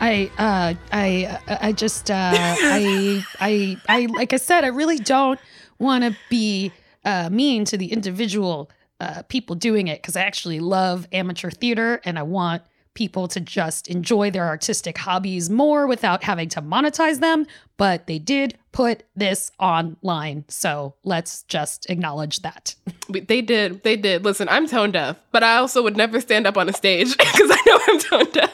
I 0.00 0.30
uh 0.38 0.74
I 0.92 1.38
I 1.60 1.72
just 1.72 2.10
uh 2.10 2.32
I 2.34 3.24
I 3.40 3.76
I 3.88 4.06
like 4.06 4.32
I 4.32 4.36
said 4.36 4.64
I 4.64 4.68
really 4.68 4.98
don't 4.98 5.38
want 5.78 6.04
to 6.04 6.16
be 6.28 6.72
uh 7.04 7.28
mean 7.30 7.64
to 7.66 7.76
the 7.76 7.92
individual 7.92 8.68
uh 9.02 9.22
people 9.28 9.54
doing 9.56 9.88
it 9.88 10.02
cuz 10.02 10.16
I 10.16 10.22
actually 10.22 10.60
love 10.60 11.06
amateur 11.12 11.50
theater 11.50 12.00
and 12.04 12.18
I 12.18 12.22
want 12.22 12.62
people 12.94 13.26
to 13.26 13.40
just 13.40 13.88
enjoy 13.88 14.30
their 14.30 14.46
artistic 14.46 14.98
hobbies 14.98 15.48
more 15.48 15.86
without 15.86 16.22
having 16.24 16.48
to 16.50 16.60
monetize 16.60 17.20
them 17.20 17.46
but 17.78 18.06
they 18.06 18.18
did 18.18 18.58
put 18.70 19.02
this 19.16 19.50
online 19.58 20.44
so 20.48 20.94
let's 21.02 21.42
just 21.44 21.88
acknowledge 21.90 22.40
that 22.40 22.74
They 23.08 23.42
did, 23.42 23.82
they 23.82 23.96
did. 23.96 24.24
Listen, 24.24 24.48
I'm 24.48 24.66
tone 24.66 24.92
deaf, 24.92 25.16
but 25.32 25.42
I 25.42 25.56
also 25.56 25.82
would 25.82 25.96
never 25.96 26.20
stand 26.20 26.46
up 26.46 26.56
on 26.56 26.68
a 26.68 26.72
stage 26.72 27.10
because 27.18 27.50
I 27.52 27.62
know 27.66 27.78
I'm 27.88 27.98
tone 27.98 28.30
deaf. 28.32 28.50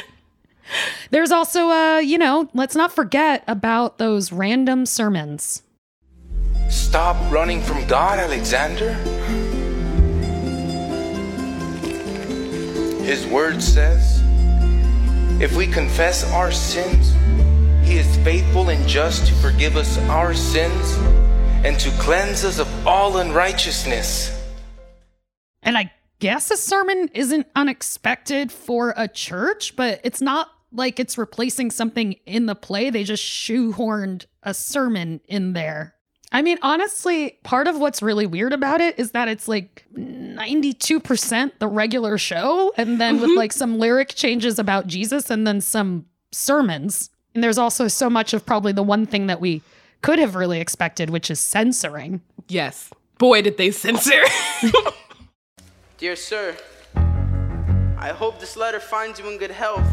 There's 1.10 1.32
also 1.32 1.68
uh 1.70 1.98
you 1.98 2.18
know 2.18 2.48
let's 2.54 2.76
not 2.76 2.92
forget 2.92 3.42
about 3.48 3.98
those 3.98 4.30
random 4.30 4.86
sermons 4.86 5.62
Stop 6.70 7.16
running 7.32 7.60
from 7.60 7.86
God, 7.86 8.18
Alexander. 8.18 8.94
His 13.02 13.26
word 13.26 13.62
says, 13.62 14.22
if 15.42 15.56
we 15.56 15.66
confess 15.66 16.30
our 16.32 16.52
sins, 16.52 17.12
he 17.88 17.98
is 17.98 18.16
faithful 18.18 18.68
and 18.68 18.86
just 18.86 19.26
to 19.26 19.34
forgive 19.34 19.76
us 19.76 19.98
our 20.08 20.32
sins 20.32 20.96
and 21.64 21.78
to 21.80 21.90
cleanse 21.98 22.44
us 22.44 22.58
of 22.58 22.86
all 22.86 23.16
unrighteousness. 23.16 24.38
And 25.62 25.76
I 25.76 25.90
guess 26.20 26.50
a 26.50 26.56
sermon 26.56 27.10
isn't 27.14 27.46
unexpected 27.56 28.52
for 28.52 28.94
a 28.96 29.08
church, 29.08 29.74
but 29.74 30.00
it's 30.04 30.20
not 30.20 30.48
like 30.72 31.00
it's 31.00 31.18
replacing 31.18 31.70
something 31.70 32.12
in 32.26 32.46
the 32.46 32.54
play. 32.54 32.90
They 32.90 33.02
just 33.02 33.24
shoehorned 33.24 34.26
a 34.42 34.54
sermon 34.54 35.20
in 35.26 35.52
there. 35.52 35.96
I 36.32 36.42
mean, 36.42 36.58
honestly, 36.62 37.38
part 37.42 37.66
of 37.66 37.78
what's 37.78 38.02
really 38.02 38.26
weird 38.26 38.52
about 38.52 38.80
it 38.80 38.98
is 38.98 39.10
that 39.12 39.28
it's 39.28 39.48
like 39.48 39.84
92% 39.94 41.52
the 41.58 41.66
regular 41.66 42.18
show, 42.18 42.72
and 42.76 43.00
then 43.00 43.20
with 43.20 43.30
mm-hmm. 43.30 43.38
like 43.38 43.52
some 43.52 43.78
lyric 43.78 44.10
changes 44.10 44.58
about 44.58 44.86
Jesus 44.86 45.28
and 45.28 45.46
then 45.46 45.60
some 45.60 46.06
sermons. 46.30 47.10
And 47.34 47.42
there's 47.42 47.58
also 47.58 47.88
so 47.88 48.08
much 48.08 48.32
of 48.32 48.46
probably 48.46 48.72
the 48.72 48.82
one 48.82 49.06
thing 49.06 49.26
that 49.26 49.40
we 49.40 49.62
could 50.02 50.18
have 50.18 50.36
really 50.36 50.60
expected, 50.60 51.10
which 51.10 51.30
is 51.30 51.40
censoring. 51.40 52.20
yes. 52.48 52.90
Boy, 53.18 53.42
did 53.42 53.58
they 53.58 53.70
censor. 53.70 54.22
Dear 55.98 56.16
sir, 56.16 56.56
I 57.98 58.14
hope 58.16 58.40
this 58.40 58.56
letter 58.56 58.80
finds 58.80 59.18
you 59.18 59.28
in 59.28 59.36
good 59.36 59.50
health 59.50 59.86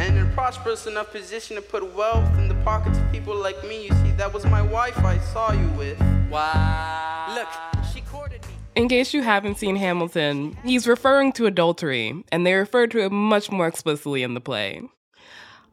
and 0.00 0.16
in 0.16 0.26
a 0.26 0.30
prosperous 0.30 0.86
enough 0.86 1.10
position 1.10 1.56
to 1.56 1.62
put 1.62 1.94
wealth 1.94 2.26
in 2.38 2.48
the 2.48 2.54
pockets 2.64 2.96
of 2.96 3.12
people 3.12 3.36
like 3.36 3.62
me. 3.64 3.84
You 3.84 3.90
see, 3.90 4.12
that 4.12 4.32
was 4.32 4.46
my 4.46 4.62
wife 4.62 4.96
I 4.98 5.18
saw 5.18 5.52
you 5.52 5.68
with. 5.76 6.00
Wow. 6.30 7.34
Look, 7.34 7.84
she 7.92 8.00
courted 8.00 8.40
me. 8.46 8.54
In 8.76 8.88
case 8.88 9.12
you 9.12 9.20
haven't 9.20 9.58
seen 9.58 9.76
Hamilton, 9.76 10.56
he's 10.64 10.86
referring 10.86 11.32
to 11.32 11.44
adultery, 11.44 12.24
and 12.32 12.46
they 12.46 12.54
refer 12.54 12.86
to 12.86 13.04
it 13.04 13.12
much 13.12 13.50
more 13.50 13.66
explicitly 13.66 14.22
in 14.22 14.32
the 14.32 14.40
play. 14.40 14.80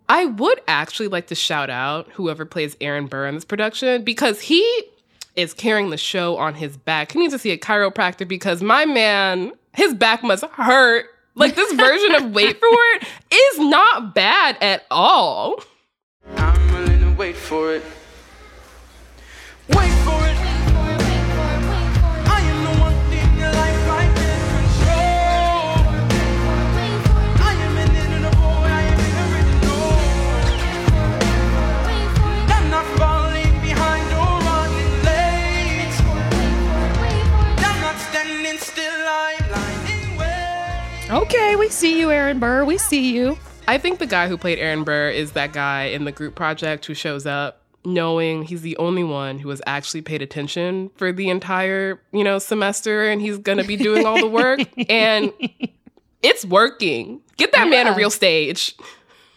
I 0.09 0.25
would 0.25 0.59
actually 0.67 1.07
like 1.07 1.27
to 1.27 1.35
shout 1.35 1.69
out 1.69 2.11
whoever 2.11 2.43
plays 2.43 2.75
Aaron 2.81 3.07
Burr 3.07 3.27
in 3.27 3.35
this 3.35 3.45
production 3.45 4.03
because 4.03 4.41
he 4.41 4.61
is 5.37 5.53
carrying 5.53 5.89
the 5.89 5.97
show 5.97 6.35
on 6.35 6.53
his 6.53 6.75
back. 6.75 7.13
He 7.13 7.19
needs 7.19 7.33
to 7.33 7.39
see 7.39 7.51
a 7.51 7.57
chiropractor 7.57 8.27
because 8.27 8.61
my 8.61 8.85
man, 8.85 9.53
his 9.73 9.93
back 9.93 10.21
must 10.21 10.43
hurt. 10.45 11.05
Like 11.37 11.53
this 11.53 11.71
version 11.73 12.15
of 12.15 12.31
Wait 12.31 12.59
for 12.59 12.67
It 13.29 13.35
is 13.35 13.59
not 13.59 14.15
bad 14.15 14.57
at 14.59 14.85
all. 14.89 15.61
I'm 16.35 16.73
willing 16.73 16.99
to 16.99 17.15
wait 17.15 17.35
for 17.35 17.75
it. 17.75 17.83
Wait 19.69 19.91
for 20.03 20.27
it. 20.27 20.36
Okay, 41.09 41.55
we 41.55 41.69
see 41.69 41.97
you, 41.97 42.11
Aaron 42.11 42.37
Burr. 42.37 42.65
We 42.65 42.77
see 42.77 43.15
you. 43.15 43.37
I 43.65 43.77
think 43.77 43.99
the 43.99 44.05
guy 44.05 44.27
who 44.27 44.37
played 44.37 44.59
Aaron 44.59 44.83
Burr 44.83 45.09
is 45.09 45.31
that 45.31 45.53
guy 45.53 45.85
in 45.85 46.03
the 46.03 46.11
group 46.11 46.35
project 46.35 46.85
who 46.85 46.93
shows 46.93 47.25
up 47.25 47.61
knowing 47.85 48.43
he's 48.43 48.61
the 48.61 48.75
only 48.75 49.05
one 49.05 49.39
who 49.39 49.47
has 49.47 49.61
actually 49.65 50.01
paid 50.01 50.21
attention 50.21 50.91
for 50.97 51.13
the 51.13 51.29
entire, 51.29 52.01
you 52.11 52.25
know, 52.25 52.39
semester 52.39 53.07
and 53.07 53.21
he's 53.21 53.37
going 53.37 53.57
to 53.57 53.63
be 53.63 53.77
doing 53.77 54.05
all 54.05 54.19
the 54.19 54.27
work 54.27 54.59
and 54.89 55.31
it's 56.21 56.43
working. 56.43 57.21
Get 57.37 57.53
that 57.53 57.69
man 57.69 57.87
a 57.87 57.95
real 57.95 58.09
stage. 58.09 58.75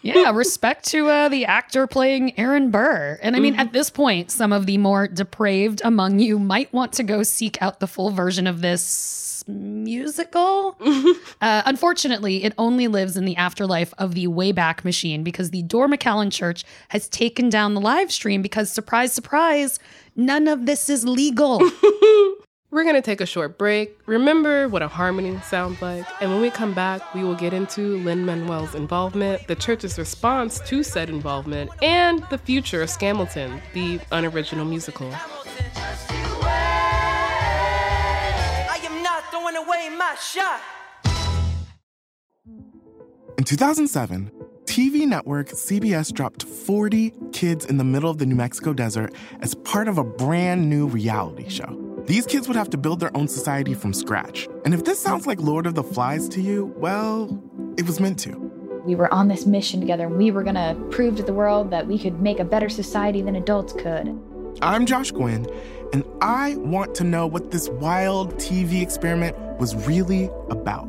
Yeah, 0.02 0.30
respect 0.34 0.86
to 0.86 1.06
uh, 1.06 1.28
the 1.28 1.44
actor 1.44 1.86
playing 1.86 2.36
Aaron 2.36 2.72
Burr. 2.72 3.20
And 3.22 3.36
I 3.36 3.38
mean, 3.38 3.54
at 3.54 3.72
this 3.72 3.90
point, 3.90 4.32
some 4.32 4.52
of 4.52 4.66
the 4.66 4.76
more 4.76 5.06
depraved 5.06 5.82
among 5.84 6.18
you 6.18 6.40
might 6.40 6.72
want 6.72 6.92
to 6.94 7.04
go 7.04 7.22
seek 7.22 7.62
out 7.62 7.78
the 7.78 7.86
full 7.86 8.10
version 8.10 8.48
of 8.48 8.60
this 8.60 9.29
musical. 9.48 10.76
uh, 11.40 11.62
unfortunately, 11.64 12.44
it 12.44 12.52
only 12.58 12.88
lives 12.88 13.16
in 13.16 13.24
the 13.24 13.36
afterlife 13.36 13.94
of 13.98 14.14
the 14.14 14.26
Wayback 14.26 14.84
Machine 14.84 15.22
because 15.22 15.50
the 15.50 15.62
Door 15.62 15.88
McAllen 15.88 16.32
Church 16.32 16.64
has 16.88 17.08
taken 17.08 17.48
down 17.48 17.74
the 17.74 17.80
live 17.80 18.12
stream 18.12 18.42
because, 18.42 18.70
surprise, 18.70 19.12
surprise, 19.12 19.78
none 20.16 20.48
of 20.48 20.66
this 20.66 20.88
is 20.88 21.04
legal. 21.04 21.60
We're 22.72 22.84
going 22.84 22.94
to 22.94 23.02
take 23.02 23.20
a 23.20 23.26
short 23.26 23.58
break. 23.58 23.98
Remember 24.06 24.68
what 24.68 24.80
a 24.80 24.86
harmony 24.86 25.36
sounds 25.40 25.82
like. 25.82 26.06
And 26.20 26.30
when 26.30 26.40
we 26.40 26.50
come 26.50 26.72
back, 26.72 27.14
we 27.14 27.24
will 27.24 27.34
get 27.34 27.52
into 27.52 27.98
Lin 28.04 28.24
Manuel's 28.24 28.76
involvement, 28.76 29.48
the 29.48 29.56
church's 29.56 29.98
response 29.98 30.60
to 30.68 30.84
said 30.84 31.10
involvement, 31.10 31.72
and 31.82 32.24
the 32.30 32.38
future 32.38 32.80
of 32.80 32.88
Scamilton, 32.88 33.60
the 33.72 33.98
unoriginal 34.12 34.64
musical. 34.64 35.12
Throwing 39.80 39.98
my 39.98 40.14
shot. 40.16 40.60
In 43.38 43.44
2007, 43.44 44.30
TV 44.64 45.06
network 45.06 45.48
CBS 45.48 46.12
dropped 46.12 46.42
40 46.42 47.12
kids 47.32 47.64
in 47.64 47.78
the 47.78 47.84
middle 47.84 48.10
of 48.10 48.18
the 48.18 48.26
New 48.26 48.34
Mexico 48.34 48.72
desert 48.72 49.14
as 49.40 49.54
part 49.54 49.88
of 49.88 49.98
a 49.98 50.04
brand 50.04 50.68
new 50.68 50.86
reality 50.86 51.48
show. 51.48 51.76
These 52.06 52.26
kids 52.26 52.48
would 52.48 52.56
have 52.56 52.70
to 52.70 52.78
build 52.78 53.00
their 53.00 53.14
own 53.16 53.28
society 53.28 53.74
from 53.74 53.92
scratch. 53.92 54.48
And 54.64 54.74
if 54.74 54.84
this 54.84 54.98
sounds 54.98 55.26
like 55.26 55.40
Lord 55.40 55.66
of 55.66 55.74
the 55.74 55.82
Flies 55.82 56.28
to 56.30 56.40
you, 56.40 56.74
well, 56.76 57.42
it 57.76 57.86
was 57.86 58.00
meant 58.00 58.18
to. 58.20 58.36
We 58.84 58.94
were 58.94 59.12
on 59.12 59.28
this 59.28 59.46
mission 59.46 59.80
together. 59.80 60.06
and 60.06 60.16
We 60.16 60.30
were 60.30 60.42
going 60.42 60.54
to 60.54 60.76
prove 60.90 61.16
to 61.16 61.22
the 61.22 61.34
world 61.34 61.70
that 61.70 61.86
we 61.86 61.98
could 61.98 62.20
make 62.20 62.40
a 62.40 62.44
better 62.44 62.68
society 62.68 63.22
than 63.22 63.36
adults 63.36 63.72
could. 63.74 64.18
I'm 64.62 64.84
Josh 64.84 65.10
Gwynn, 65.10 65.46
and 65.92 66.04
I 66.20 66.56
want 66.56 66.94
to 66.96 67.04
know 67.04 67.26
what 67.26 67.50
this 67.50 67.68
wild 67.68 68.34
TV 68.34 68.82
experiment 68.82 69.36
was 69.58 69.74
really 69.86 70.30
about. 70.50 70.88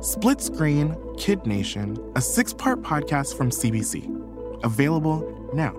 Split 0.00 0.40
Screen 0.40 0.96
Kid 1.18 1.46
Nation, 1.46 1.98
a 2.14 2.20
six 2.20 2.52
part 2.52 2.82
podcast 2.82 3.36
from 3.36 3.50
CBC. 3.50 4.12
Available 4.64 5.50
now. 5.54 5.74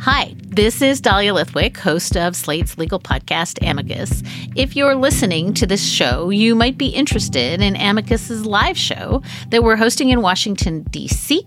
Hi, 0.00 0.34
this 0.48 0.82
is 0.82 1.00
Dahlia 1.00 1.32
Lithwick, 1.32 1.78
host 1.78 2.16
of 2.16 2.36
Slate's 2.36 2.76
legal 2.76 3.00
podcast, 3.00 3.66
Amicus. 3.66 4.22
If 4.54 4.76
you're 4.76 4.94
listening 4.94 5.54
to 5.54 5.66
this 5.66 5.82
show, 5.82 6.28
you 6.28 6.54
might 6.54 6.76
be 6.76 6.88
interested 6.88 7.62
in 7.62 7.74
Amicus's 7.76 8.44
live 8.44 8.76
show 8.76 9.22
that 9.48 9.64
we're 9.64 9.76
hosting 9.76 10.10
in 10.10 10.20
Washington, 10.20 10.82
D.C. 10.90 11.46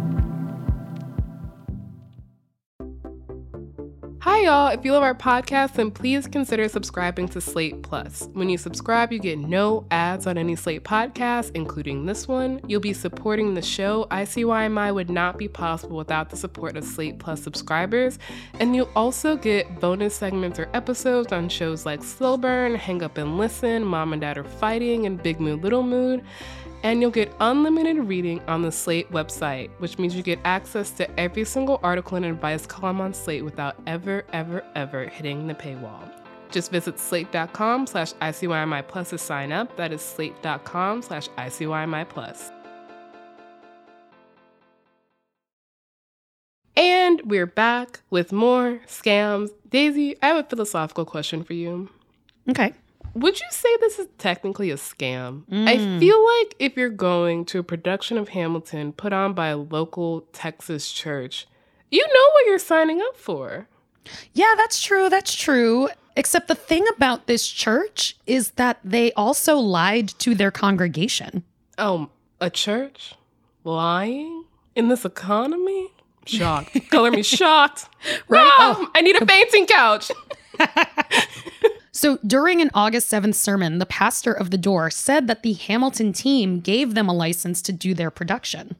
Hi, 4.41 4.45
y'all. 4.45 4.67
If 4.69 4.83
you 4.83 4.93
love 4.93 5.03
our 5.03 5.13
podcast, 5.13 5.73
then 5.73 5.91
please 5.91 6.25
consider 6.25 6.67
subscribing 6.67 7.29
to 7.29 7.39
Slate 7.39 7.83
Plus. 7.83 8.27
When 8.33 8.49
you 8.49 8.57
subscribe, 8.57 9.13
you 9.13 9.19
get 9.19 9.37
no 9.37 9.85
ads 9.91 10.25
on 10.25 10.35
any 10.35 10.55
Slate 10.55 10.83
podcast, 10.83 11.51
including 11.53 12.07
this 12.07 12.27
one. 12.27 12.59
You'll 12.65 12.81
be 12.81 12.91
supporting 12.91 13.53
the 13.53 13.61
show. 13.61 14.07
ICYMI 14.09 14.95
would 14.95 15.11
not 15.11 15.37
be 15.37 15.47
possible 15.47 15.95
without 15.95 16.31
the 16.31 16.37
support 16.37 16.75
of 16.75 16.83
Slate 16.83 17.19
Plus 17.19 17.43
subscribers. 17.43 18.17
And 18.59 18.75
you'll 18.75 18.89
also 18.95 19.35
get 19.35 19.79
bonus 19.79 20.15
segments 20.15 20.57
or 20.57 20.67
episodes 20.73 21.31
on 21.31 21.47
shows 21.47 21.85
like 21.85 22.03
Slow 22.03 22.35
Burn, 22.35 22.73
Hang 22.73 23.03
Up 23.03 23.19
and 23.19 23.37
Listen, 23.37 23.85
Mom 23.85 24.11
and 24.11 24.23
Dad 24.23 24.39
Are 24.39 24.43
Fighting, 24.43 25.05
and 25.05 25.21
Big 25.21 25.39
Mood, 25.39 25.61
Little 25.61 25.83
Mood 25.83 26.23
and 26.83 27.01
you'll 27.01 27.11
get 27.11 27.31
unlimited 27.39 27.97
reading 27.97 28.41
on 28.47 28.61
the 28.61 28.71
Slate 28.71 29.11
website, 29.11 29.69
which 29.79 29.99
means 29.99 30.15
you 30.15 30.23
get 30.23 30.39
access 30.45 30.91
to 30.91 31.19
every 31.19 31.45
single 31.45 31.79
article 31.83 32.17
and 32.17 32.25
advice 32.25 32.65
column 32.65 33.01
on 33.01 33.13
Slate 33.13 33.43
without 33.43 33.75
ever, 33.87 34.25
ever, 34.33 34.63
ever 34.75 35.05
hitting 35.05 35.47
the 35.47 35.53
paywall. 35.53 36.09
Just 36.51 36.71
visit 36.71 36.99
slate.com 36.99 37.87
slash 37.87 38.13
ICYMI 38.13 38.87
plus 38.87 39.11
to 39.11 39.17
sign 39.17 39.51
up. 39.51 39.75
That 39.77 39.93
is 39.93 40.01
slate.com 40.01 41.01
slash 41.01 41.29
ICYMI 41.29 42.09
plus. 42.09 42.51
And 46.75 47.21
we're 47.25 47.45
back 47.45 48.01
with 48.09 48.31
more 48.31 48.79
scams. 48.87 49.49
Daisy, 49.69 50.15
I 50.21 50.27
have 50.27 50.45
a 50.45 50.49
philosophical 50.49 51.05
question 51.05 51.43
for 51.43 51.53
you. 51.53 51.89
Okay. 52.49 52.73
Would 53.13 53.39
you 53.39 53.47
say 53.51 53.69
this 53.79 53.99
is 53.99 54.07
technically 54.17 54.71
a 54.71 54.75
scam? 54.75 55.43
Mm. 55.51 55.67
I 55.67 55.99
feel 55.99 56.25
like 56.39 56.55
if 56.59 56.77
you're 56.77 56.89
going 56.89 57.45
to 57.45 57.59
a 57.59 57.63
production 57.63 58.17
of 58.17 58.29
Hamilton 58.29 58.93
put 58.93 59.11
on 59.13 59.33
by 59.33 59.47
a 59.49 59.57
local 59.57 60.21
Texas 60.31 60.91
church, 60.91 61.47
you 61.89 62.05
know 62.05 62.29
what 62.33 62.45
you're 62.47 62.59
signing 62.59 63.01
up 63.01 63.17
for. 63.17 63.67
Yeah, 64.33 64.53
that's 64.55 64.81
true. 64.81 65.09
That's 65.09 65.35
true. 65.35 65.89
Except 66.15 66.47
the 66.47 66.55
thing 66.55 66.85
about 66.95 67.27
this 67.27 67.47
church 67.47 68.17
is 68.25 68.51
that 68.51 68.79
they 68.83 69.11
also 69.13 69.57
lied 69.57 70.09
to 70.19 70.33
their 70.35 70.51
congregation. 70.51 71.43
Oh, 71.77 72.09
a 72.39 72.49
church? 72.49 73.15
Lying? 73.63 74.45
In 74.75 74.87
this 74.87 75.03
economy? 75.05 75.89
Shocked. 76.25 76.77
Color 76.91 77.11
me 77.11 77.23
shocked. 77.23 77.89
Right? 78.27 78.43
Wow, 78.57 78.75
Oh. 78.79 78.91
I 78.95 79.01
need 79.01 79.21
a 79.21 79.25
fainting 79.25 79.65
couch. 79.67 80.11
So 81.93 82.19
during 82.25 82.61
an 82.61 82.71
August 82.73 83.11
7th 83.11 83.35
sermon, 83.35 83.79
the 83.79 83.85
pastor 83.85 84.31
of 84.31 84.49
the 84.49 84.57
door 84.57 84.89
said 84.89 85.27
that 85.27 85.43
the 85.43 85.53
Hamilton 85.53 86.13
team 86.13 86.61
gave 86.61 86.93
them 86.93 87.09
a 87.09 87.13
license 87.13 87.61
to 87.63 87.73
do 87.73 87.93
their 87.93 88.09
production. 88.09 88.77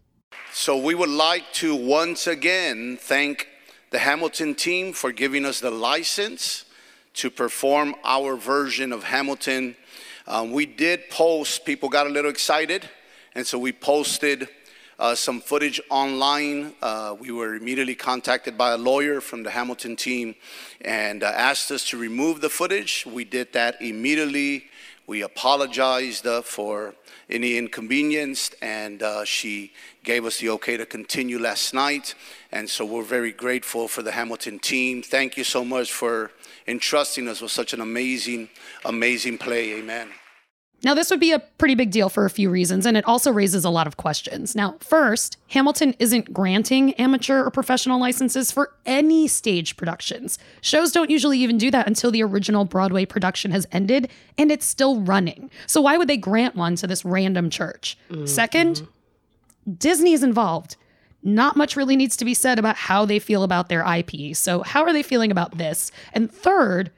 So 0.54 0.78
we 0.78 0.96
would 0.96 1.10
like 1.10 1.52
to 1.56 1.76
once 1.76 2.26
again 2.26 2.98
thank 2.98 3.50
the 3.90 4.00
Hamilton 4.00 4.56
team 4.56 4.94
for 4.94 5.12
giving 5.12 5.46
us 5.46 5.60
the 5.60 5.72
license 5.72 6.64
to 7.16 7.30
perform 7.30 7.96
our 8.06 8.38
version 8.38 8.94
of 8.94 9.04
Hamilton. 9.04 9.76
Um, 10.26 10.54
we 10.54 10.66
did 10.66 11.10
post, 11.10 11.66
people 11.66 11.90
got 11.90 12.08
a 12.08 12.10
little 12.10 12.32
excited, 12.32 12.90
and 13.36 13.46
so 13.46 13.60
we 13.60 13.74
posted 13.74 14.48
uh, 15.02 15.16
some 15.16 15.42
footage 15.42 15.82
online. 15.90 16.74
Uh, 16.80 17.16
we 17.20 17.32
were 17.32 17.56
immediately 17.56 17.96
contacted 17.96 18.56
by 18.56 18.74
a 18.74 18.78
lawyer 18.78 19.20
from 19.20 19.42
the 19.42 19.50
Hamilton 19.50 19.96
team 19.96 20.36
and 20.82 21.24
uh, 21.24 21.34
asked 21.36 21.72
us 21.72 21.90
to 21.90 21.98
remove 21.98 22.40
the 22.40 22.50
footage. 22.50 23.04
We 23.08 23.26
did 23.26 23.52
that 23.54 23.82
immediately. 23.82 24.66
We 25.08 25.24
apologized 25.24 26.28
uh, 26.28 26.44
for 26.44 26.94
any 27.32 27.58
inconvenience, 27.58 28.52
and 28.62 29.02
uh, 29.02 29.26
she 29.26 29.74
gave 30.04 30.24
us 30.24 30.38
the 30.38 30.50
okay 30.50 30.78
to 30.78 30.86
continue 30.86 31.40
last 31.40 31.74
night. 31.74 32.14
And 32.52 32.70
so 32.70 32.86
we're 32.86 33.02
very 33.04 33.32
grateful 33.32 33.88
for 33.88 34.04
the 34.04 34.12
Hamilton 34.12 34.60
team. 34.60 35.02
Thank 35.02 35.36
you 35.36 35.44
so 35.44 35.66
much 35.66 35.92
for 35.92 36.32
entrusting 36.68 37.28
us 37.28 37.42
with 37.42 37.52
such 37.52 37.74
an 37.74 37.82
amazing, 37.82 38.50
amazing 38.86 39.40
play. 39.40 39.74
Amen. 39.80 40.10
Now, 40.84 40.96
this 40.96 41.12
would 41.12 41.20
be 41.20 41.32
a 41.32 41.40
pretty 41.40 41.76
big 41.76 41.92
deal 41.92 42.10
for 42.10 42.26
a 42.26 42.30
few 42.30 42.50
reasons, 42.50 42.86
and 42.86 42.98
it 42.98 43.06
also 43.06 43.32
raises 43.32 43.64
a 43.64 43.70
lot 43.70 43.86
of 43.86 43.98
questions. 43.98 44.56
Now, 44.56 44.78
first, 44.80 45.38
Hamilton 45.50 45.96
isn't 46.00 46.34
granting 46.34 46.94
amateur 46.96 47.44
or 47.44 47.52
professional 47.52 48.00
licenses 48.00 48.52
for 48.52 48.74
any 48.86 49.28
stage 49.28 49.78
productions. 49.78 50.40
Shows 50.62 50.92
don't 50.92 51.12
usually 51.12 51.38
even 51.40 51.60
do 51.60 51.70
that 51.70 51.88
until 51.88 52.10
the 52.10 52.24
original 52.24 52.66
Broadway 52.66 53.06
production 53.06 53.52
has 53.52 53.68
ended 53.72 54.10
and 54.38 54.52
it's 54.52 54.66
still 54.66 55.02
running. 55.02 55.52
So, 55.68 55.82
why 55.82 55.98
would 55.98 56.08
they 56.08 56.18
grant 56.18 56.56
one 56.56 56.76
to 56.78 56.88
this 56.88 57.06
random 57.06 57.50
church? 57.52 57.98
Mm-hmm. 58.10 58.26
Second, 58.26 58.88
Disney 59.78 60.14
is 60.14 60.24
involved. 60.24 60.78
Not 61.24 61.56
much 61.56 61.76
really 61.76 61.96
needs 61.96 62.18
to 62.18 62.26
be 62.26 62.34
said 62.34 62.58
about 62.58 62.76
how 62.76 63.06
they 63.06 63.20
feel 63.20 63.44
about 63.44 63.70
their 63.70 63.86
IP. 63.86 64.36
So, 64.36 64.64
how 64.64 64.84
are 64.84 64.94
they 64.94 65.04
feeling 65.04 65.30
about 65.30 65.60
this? 65.60 65.92
And 66.14 66.32
third, 66.32 66.92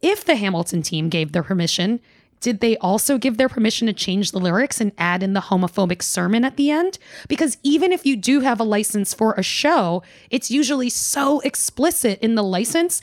if 0.00 0.24
the 0.24 0.34
Hamilton 0.34 0.82
team 0.82 1.08
gave 1.08 1.30
their 1.30 1.44
permission, 1.44 2.00
did 2.42 2.60
they 2.60 2.76
also 2.78 3.16
give 3.16 3.38
their 3.38 3.48
permission 3.48 3.86
to 3.86 3.92
change 3.92 4.32
the 4.32 4.40
lyrics 4.40 4.80
and 4.80 4.92
add 4.98 5.22
in 5.22 5.32
the 5.32 5.40
homophobic 5.40 6.02
sermon 6.02 6.44
at 6.44 6.56
the 6.56 6.70
end? 6.70 6.98
Because 7.28 7.56
even 7.62 7.92
if 7.92 8.04
you 8.04 8.16
do 8.16 8.40
have 8.40 8.60
a 8.60 8.64
license 8.64 9.14
for 9.14 9.32
a 9.34 9.42
show, 9.42 10.02
it's 10.28 10.50
usually 10.50 10.90
so 10.90 11.40
explicit 11.40 12.18
in 12.20 12.34
the 12.34 12.42
license 12.42 13.00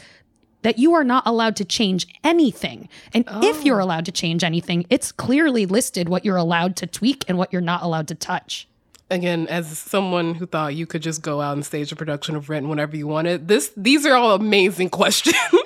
that 0.61 0.77
you 0.77 0.93
are 0.93 1.05
not 1.05 1.25
allowed 1.25 1.55
to 1.55 1.65
change 1.65 2.05
anything. 2.23 2.89
And 3.13 3.23
if 3.41 3.59
oh. 3.59 3.61
you're 3.61 3.79
allowed 3.79 4.05
to 4.05 4.11
change 4.11 4.43
anything, 4.43 4.85
it's 4.89 5.11
clearly 5.11 5.65
listed 5.65 6.09
what 6.09 6.25
you're 6.25 6.35
allowed 6.35 6.75
to 6.77 6.87
tweak 6.87 7.23
and 7.29 7.37
what 7.37 7.53
you're 7.53 7.61
not 7.61 7.81
allowed 7.81 8.09
to 8.09 8.15
touch. 8.15 8.67
Again, 9.09 9.47
as 9.47 9.79
someone 9.79 10.35
who 10.35 10.45
thought 10.45 10.75
you 10.75 10.85
could 10.85 11.01
just 11.01 11.21
go 11.21 11.41
out 11.41 11.53
and 11.53 11.65
stage 11.65 11.91
a 11.91 11.95
production 11.95 12.35
of 12.35 12.49
Rent 12.49 12.67
whenever 12.67 12.95
you 12.95 13.07
wanted, 13.07 13.47
this 13.47 13.71
these 13.75 14.05
are 14.05 14.13
all 14.13 14.35
amazing 14.35 14.89
questions. 14.91 15.35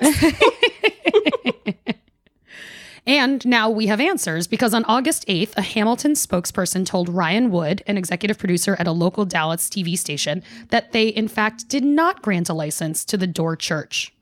And 3.06 3.44
now 3.46 3.68
we 3.68 3.86
have 3.88 4.00
answers 4.00 4.46
because 4.46 4.72
on 4.72 4.84
August 4.86 5.26
8th, 5.28 5.56
a 5.56 5.62
Hamilton 5.62 6.12
spokesperson 6.12 6.86
told 6.86 7.08
Ryan 7.10 7.50
Wood, 7.50 7.82
an 7.86 7.98
executive 7.98 8.38
producer 8.38 8.76
at 8.78 8.86
a 8.86 8.92
local 8.92 9.26
Dallas 9.26 9.68
TV 9.68 9.98
station, 9.98 10.42
that 10.70 10.92
they, 10.92 11.08
in 11.08 11.28
fact, 11.28 11.68
did 11.68 11.84
not 11.84 12.22
grant 12.22 12.48
a 12.48 12.54
license 12.54 13.04
to 13.06 13.18
the 13.18 13.26
Door 13.26 13.56
Church. 13.56 14.14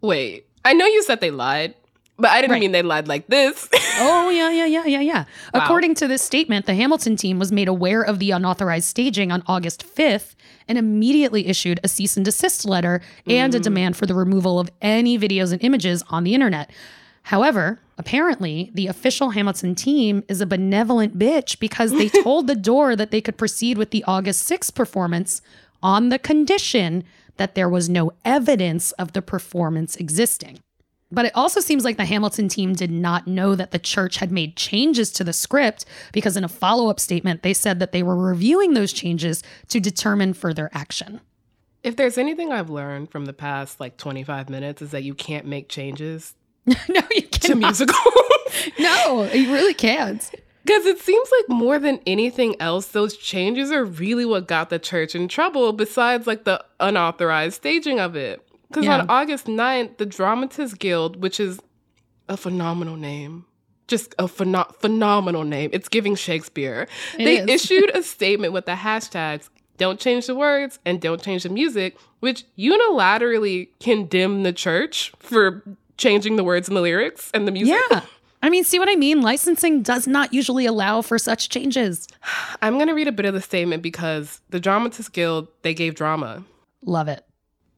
Wait, 0.00 0.46
I 0.64 0.72
know 0.72 0.84
you 0.86 1.02
said 1.04 1.20
they 1.20 1.30
lied, 1.30 1.74
but 2.18 2.30
I 2.30 2.40
didn't 2.40 2.58
mean 2.58 2.72
they 2.72 2.82
lied 2.82 3.06
like 3.06 3.28
this. 3.28 3.68
oh, 3.98 4.30
yeah, 4.30 4.50
yeah, 4.50 4.66
yeah, 4.66 4.84
yeah, 4.84 5.00
yeah. 5.00 5.24
Wow. 5.52 5.62
According 5.62 5.94
to 5.96 6.08
this 6.08 6.22
statement, 6.22 6.66
the 6.66 6.74
Hamilton 6.74 7.16
team 7.16 7.38
was 7.38 7.52
made 7.52 7.68
aware 7.68 8.02
of 8.02 8.18
the 8.18 8.32
unauthorized 8.32 8.86
staging 8.86 9.30
on 9.30 9.44
August 9.46 9.84
5th 9.86 10.34
and 10.66 10.76
immediately 10.76 11.46
issued 11.46 11.78
a 11.84 11.88
cease 11.88 12.16
and 12.16 12.24
desist 12.24 12.64
letter 12.64 13.00
and 13.28 13.54
a 13.54 13.60
Mm. 13.60 13.62
demand 13.62 13.96
for 13.96 14.06
the 14.06 14.14
removal 14.14 14.58
of 14.58 14.70
any 14.82 15.16
videos 15.18 15.52
and 15.52 15.62
images 15.62 16.02
on 16.08 16.24
the 16.24 16.34
internet. 16.34 16.70
However, 17.22 17.80
apparently, 17.98 18.70
the 18.74 18.86
official 18.86 19.30
Hamilton 19.30 19.74
team 19.74 20.24
is 20.28 20.40
a 20.40 20.46
benevolent 20.46 21.18
bitch 21.18 21.58
because 21.58 21.92
they 21.92 22.08
told 22.22 22.46
the 22.46 22.54
door 22.54 22.96
that 22.96 23.10
they 23.10 23.20
could 23.20 23.36
proceed 23.36 23.78
with 23.78 23.90
the 23.90 24.04
August 24.04 24.48
6th 24.48 24.74
performance 24.74 25.42
on 25.82 26.08
the 26.08 26.18
condition 26.18 27.04
that 27.36 27.54
there 27.54 27.68
was 27.68 27.88
no 27.88 28.12
evidence 28.24 28.92
of 28.92 29.12
the 29.12 29.22
performance 29.22 29.96
existing. 29.96 30.58
But 31.10 31.26
it 31.26 31.36
also 31.36 31.60
seems 31.60 31.84
like 31.84 31.96
the 31.96 32.04
Hamilton 32.04 32.48
team 32.48 32.72
did 32.72 32.90
not 32.90 33.26
know 33.26 33.54
that 33.54 33.70
the 33.70 33.78
church 33.78 34.16
had 34.16 34.32
made 34.32 34.56
changes 34.56 35.12
to 35.12 35.24
the 35.24 35.32
script 35.32 35.84
because 36.12 36.36
in 36.36 36.42
a 36.42 36.48
follow 36.48 36.88
up 36.88 36.98
statement, 36.98 37.42
they 37.42 37.54
said 37.54 37.78
that 37.78 37.92
they 37.92 38.02
were 38.02 38.16
reviewing 38.16 38.74
those 38.74 38.92
changes 38.92 39.42
to 39.68 39.78
determine 39.78 40.32
further 40.32 40.70
action. 40.72 41.20
if 41.84 41.96
there's 41.96 42.16
anything 42.18 42.50
I've 42.50 42.70
learned 42.70 43.10
from 43.10 43.26
the 43.26 43.34
past 43.34 43.78
like 43.78 43.98
25 43.98 44.48
minutes 44.48 44.80
is 44.80 44.90
that 44.92 45.04
you 45.04 45.14
can't 45.14 45.46
make 45.46 45.68
changes 45.68 46.34
no, 46.88 47.00
you 47.14 47.22
can't. 47.22 47.42
to 47.42 47.54
musicals. 47.56 47.98
No, 48.78 49.24
you 49.32 49.52
really 49.52 49.74
can't. 49.74 50.30
Because 50.64 50.86
it 50.86 50.98
seems 51.00 51.28
like 51.40 51.48
more 51.58 51.78
than 51.78 52.00
anything 52.06 52.54
else, 52.60 52.86
those 52.88 53.16
changes 53.16 53.70
are 53.70 53.84
really 53.84 54.24
what 54.24 54.46
got 54.48 54.70
the 54.70 54.78
church 54.78 55.14
in 55.14 55.28
trouble, 55.28 55.72
besides 55.72 56.26
like 56.26 56.44
the 56.44 56.64
unauthorized 56.80 57.56
staging 57.56 58.00
of 58.00 58.16
it. 58.16 58.40
Because 58.68 58.84
Yeah. 58.86 59.00
on 59.00 59.10
August 59.10 59.46
9th, 59.46 59.98
the 59.98 60.06
Dramatists 60.06 60.74
Guild, 60.76 61.16
which 61.22 61.38
is 61.40 61.60
a 62.28 62.36
phenomenal 62.36 62.96
name, 62.96 63.44
just 63.88 64.14
a 64.18 64.24
pheno- 64.24 64.74
phenomenal 64.76 65.44
name, 65.44 65.68
it's 65.72 65.88
giving 65.88 66.14
Shakespeare, 66.14 66.86
It 67.18 67.24
they 67.24 67.38
is. 67.40 67.48
issued 67.62 67.90
a 67.94 68.02
statement 68.02 68.52
with 68.54 68.66
the 68.66 68.72
hashtags 68.72 69.48
don't 69.76 69.98
change 70.00 70.28
the 70.28 70.34
words 70.36 70.78
and 70.86 71.00
don't 71.00 71.20
change 71.22 71.42
the 71.42 71.48
music, 71.50 71.96
which 72.20 72.44
unilaterally 72.56 73.68
condemn 73.80 74.44
the 74.44 74.52
church 74.52 75.12
for 75.18 75.62
changing 75.96 76.36
the 76.36 76.44
words 76.44 76.68
and 76.68 76.76
the 76.76 76.80
lyrics 76.80 77.30
and 77.34 77.46
the 77.46 77.52
music. 77.52 77.76
Yeah. 77.90 78.02
I 78.42 78.50
mean, 78.50 78.62
see 78.62 78.78
what 78.78 78.90
I 78.90 78.94
mean? 78.94 79.22
Licensing 79.22 79.82
does 79.82 80.06
not 80.06 80.34
usually 80.34 80.66
allow 80.66 81.00
for 81.00 81.18
such 81.18 81.48
changes. 81.48 82.06
I'm 82.62 82.74
going 82.74 82.88
to 82.88 82.94
read 82.94 83.08
a 83.08 83.12
bit 83.12 83.24
of 83.24 83.32
the 83.32 83.40
statement 83.40 83.82
because 83.82 84.42
the 84.50 84.60
Dramatists 84.60 85.08
Guild, 85.08 85.48
they 85.62 85.72
gave 85.72 85.94
drama. 85.94 86.44
Love 86.84 87.08
it. 87.08 87.24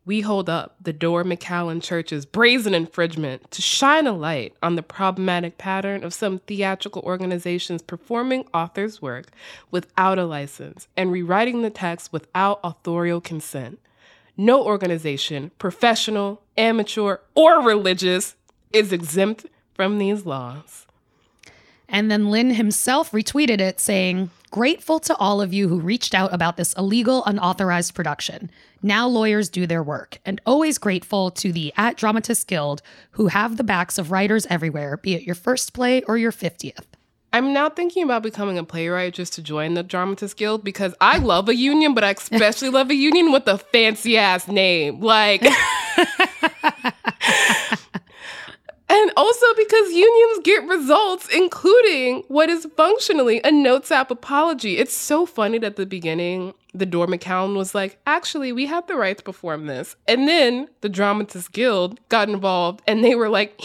We 0.05 0.21
hold 0.21 0.49
up 0.49 0.77
the 0.81 0.93
Door 0.93 1.25
McAllen 1.25 1.83
Church's 1.83 2.27
brazen 2.27 2.75
infringement 2.75 3.51
to 3.51 3.61
shine 3.61 4.07
a 4.07 4.13
light 4.13 4.55
on 4.63 4.77
the 4.77 4.83
problematic 4.83 5.59
pattern 5.59 6.05
of 6.05 6.15
some 6.15 6.39
theatrical 6.39 7.03
organizations 7.03 7.83
performing 7.83 8.45
authors' 8.55 9.03
work 9.03 9.33
without 9.73 10.19
a 10.19 10.25
license 10.25 10.87
and 10.97 11.11
rewriting 11.11 11.63
the 11.63 11.71
text 11.71 12.13
without 12.13 12.61
authorial 12.63 13.21
consent. 13.21 13.81
No 14.37 14.65
organization, 14.65 15.51
professional, 15.59 16.43
amateur, 16.57 17.19
or 17.35 17.61
religious, 17.61 18.37
is 18.73 18.93
exempt 18.93 19.47
from 19.75 19.99
these 19.99 20.27
laws. 20.27 20.87
And 21.89 22.11
then 22.11 22.31
Lin 22.31 22.51
himself 22.55 23.13
retweeted 23.13 23.61
it 23.61 23.79
saying, 23.81 24.31
Grateful 24.51 25.01
to 25.01 25.15
all 25.17 25.43
of 25.43 25.53
you 25.53 25.69
who 25.69 25.79
reached 25.79 26.15
out 26.15 26.33
about 26.33 26.57
this 26.57 26.73
illegal, 26.75 27.25
unauthorized 27.25 27.95
production. 27.95 28.51
Now 28.83 29.07
lawyers 29.07 29.49
do 29.49 29.67
their 29.67 29.83
work. 29.83 30.19
And 30.25 30.41
always 30.47 30.79
grateful 30.79 31.31
to 31.33 31.53
the 31.53 31.73
At 31.77 31.97
Dramatist 31.97 32.47
Guild 32.47 32.81
who 33.13 33.27
have 33.29 33.57
the 33.57 33.65
backs 33.65 33.99
of 33.99 34.11
writers 34.11 34.47
everywhere, 34.47 34.97
be 34.97 35.15
it 35.15 35.23
your 35.23 35.35
first 35.35 35.75
play 35.75 36.03
or 36.03 36.17
your 36.17 36.33
50th. 36.33 36.85
I'm 37.33 37.53
now 37.53 37.69
thinking 37.69 38.03
about 38.03 38.23
becoming 38.23 38.57
a 38.57 38.65
playwright 38.65 39.13
just 39.13 39.35
to 39.35 39.43
join 39.43 39.75
the 39.75 39.83
Dramatist 39.83 40.37
Guild 40.37 40.65
because 40.65 40.95
I 41.01 41.19
love 41.19 41.49
a 41.49 41.55
union, 41.55 41.93
but 41.93 42.05
I 42.05 42.13
especially 42.13 42.71
love 42.71 42.89
a 42.89 42.95
union 42.95 43.33
with 43.33 43.47
a 43.47 43.59
fancy 43.59 44.17
ass 44.17 44.49
name. 44.49 45.01
Like, 45.01 45.43
and 48.89 49.13
also 49.17 49.47
because 49.57 49.91
unions 49.93 50.39
get 50.45 50.67
results, 50.67 51.29
including 51.35 52.23
what 52.29 52.49
is 52.49 52.67
functionally 52.77 53.41
a 53.45 53.51
notes 53.51 53.91
app 53.91 54.11
apology. 54.11 54.79
It's 54.79 54.95
so 54.95 55.27
funny 55.27 55.59
that 55.59 55.67
at 55.67 55.77
the 55.77 55.87
beginning, 55.87 56.55
the 56.75 56.87
Door 56.87 57.09
McAllen 57.09 57.57
was 57.57 57.75
like, 57.75 57.99
actually, 58.07 58.53
we 58.53 58.67
have 58.67 58.87
the 58.87 58.97
right 58.97 59.17
to 59.17 59.25
perform 59.25 59.67
this. 59.67 59.97
And 60.07 60.29
then 60.29 60.69
the 60.81 60.89
Dramatist 60.89 61.53
Guild 61.53 62.01
got 62.09 62.29
involved 62.29 62.83
and 62.87 63.03
they 63.03 63.15
were 63.15 63.29
like, 63.29 63.59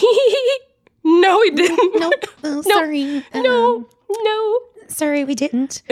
no, 1.04 1.38
we 1.40 1.52
didn't. 1.52 2.00
Nope. 2.00 2.14
Oh, 2.44 2.62
sorry. 2.64 3.24
No, 3.36 3.76
um, 3.76 3.88
no. 4.10 4.60
Sorry, 4.88 5.24
we 5.24 5.36
didn't. 5.36 5.84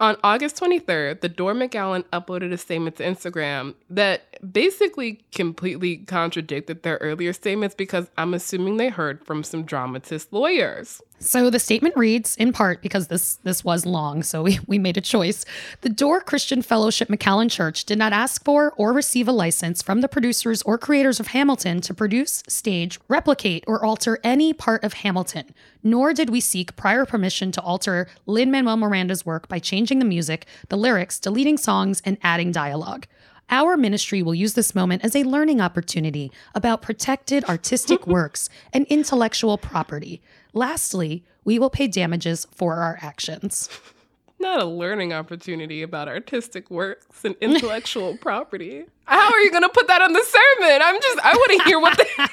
On 0.00 0.16
August 0.22 0.60
23rd, 0.60 1.22
the 1.22 1.28
Door 1.28 1.54
McAllen 1.54 2.04
uploaded 2.12 2.52
a 2.52 2.56
statement 2.58 2.96
to 2.96 3.02
Instagram 3.02 3.74
that 3.90 4.22
basically 4.52 5.24
completely 5.32 5.96
contradicted 5.96 6.84
their 6.84 6.98
earlier 6.98 7.32
statements 7.32 7.74
because 7.74 8.08
I'm 8.16 8.32
assuming 8.32 8.76
they 8.76 8.90
heard 8.90 9.26
from 9.26 9.42
some 9.42 9.64
dramatist 9.64 10.32
lawyers. 10.32 11.02
So 11.20 11.50
the 11.50 11.58
statement 11.58 11.96
reads, 11.96 12.36
in 12.36 12.52
part 12.52 12.80
because 12.80 13.08
this 13.08 13.36
this 13.42 13.64
was 13.64 13.84
long, 13.84 14.22
so 14.22 14.44
we, 14.44 14.60
we 14.68 14.78
made 14.78 14.96
a 14.96 15.00
choice. 15.00 15.44
The 15.80 15.88
Door 15.88 16.20
Christian 16.20 16.62
Fellowship 16.62 17.08
McAllen 17.08 17.50
Church 17.50 17.84
did 17.84 17.98
not 17.98 18.12
ask 18.12 18.44
for 18.44 18.72
or 18.76 18.92
receive 18.92 19.26
a 19.26 19.32
license 19.32 19.82
from 19.82 20.00
the 20.00 20.08
producers 20.08 20.62
or 20.62 20.78
creators 20.78 21.18
of 21.18 21.28
Hamilton 21.28 21.80
to 21.82 21.92
produce, 21.92 22.44
stage, 22.46 23.00
replicate, 23.08 23.64
or 23.66 23.84
alter 23.84 24.20
any 24.22 24.52
part 24.52 24.84
of 24.84 24.92
Hamilton. 24.92 25.52
Nor 25.82 26.14
did 26.14 26.30
we 26.30 26.40
seek 26.40 26.76
prior 26.76 27.04
permission 27.04 27.50
to 27.52 27.60
alter 27.62 28.06
Lin 28.26 28.52
Manuel 28.52 28.76
Miranda's 28.76 29.26
work 29.26 29.48
by 29.48 29.58
changing 29.58 29.98
the 29.98 30.04
music, 30.04 30.46
the 30.68 30.76
lyrics, 30.76 31.18
deleting 31.18 31.58
songs, 31.58 32.00
and 32.04 32.16
adding 32.22 32.52
dialogue. 32.52 33.06
Our 33.50 33.76
ministry 33.76 34.22
will 34.22 34.34
use 34.34 34.54
this 34.54 34.74
moment 34.74 35.04
as 35.04 35.16
a 35.16 35.24
learning 35.24 35.60
opportunity 35.60 36.30
about 36.54 36.82
protected 36.82 37.44
artistic 37.44 38.06
works 38.06 38.50
and 38.72 38.86
intellectual 38.86 39.56
property. 39.56 40.20
Lastly, 40.52 41.24
we 41.44 41.58
will 41.58 41.70
pay 41.70 41.86
damages 41.86 42.46
for 42.54 42.76
our 42.76 42.98
actions. 43.00 43.68
Not 44.40 44.62
a 44.62 44.64
learning 44.64 45.12
opportunity 45.12 45.82
about 45.82 46.06
artistic 46.06 46.70
works 46.70 47.24
and 47.24 47.34
intellectual 47.40 48.16
property. 48.20 48.84
How 49.04 49.32
are 49.32 49.40
you 49.40 49.50
going 49.50 49.64
to 49.64 49.68
put 49.68 49.88
that 49.88 50.00
on 50.00 50.12
the 50.12 50.22
sermon? 50.22 50.80
I'm 50.82 51.00
just, 51.00 51.18
I 51.24 51.32
want 51.32 51.58
to 51.58 51.64
hear 51.64 51.80
what 51.80 51.96
the. 51.96 52.06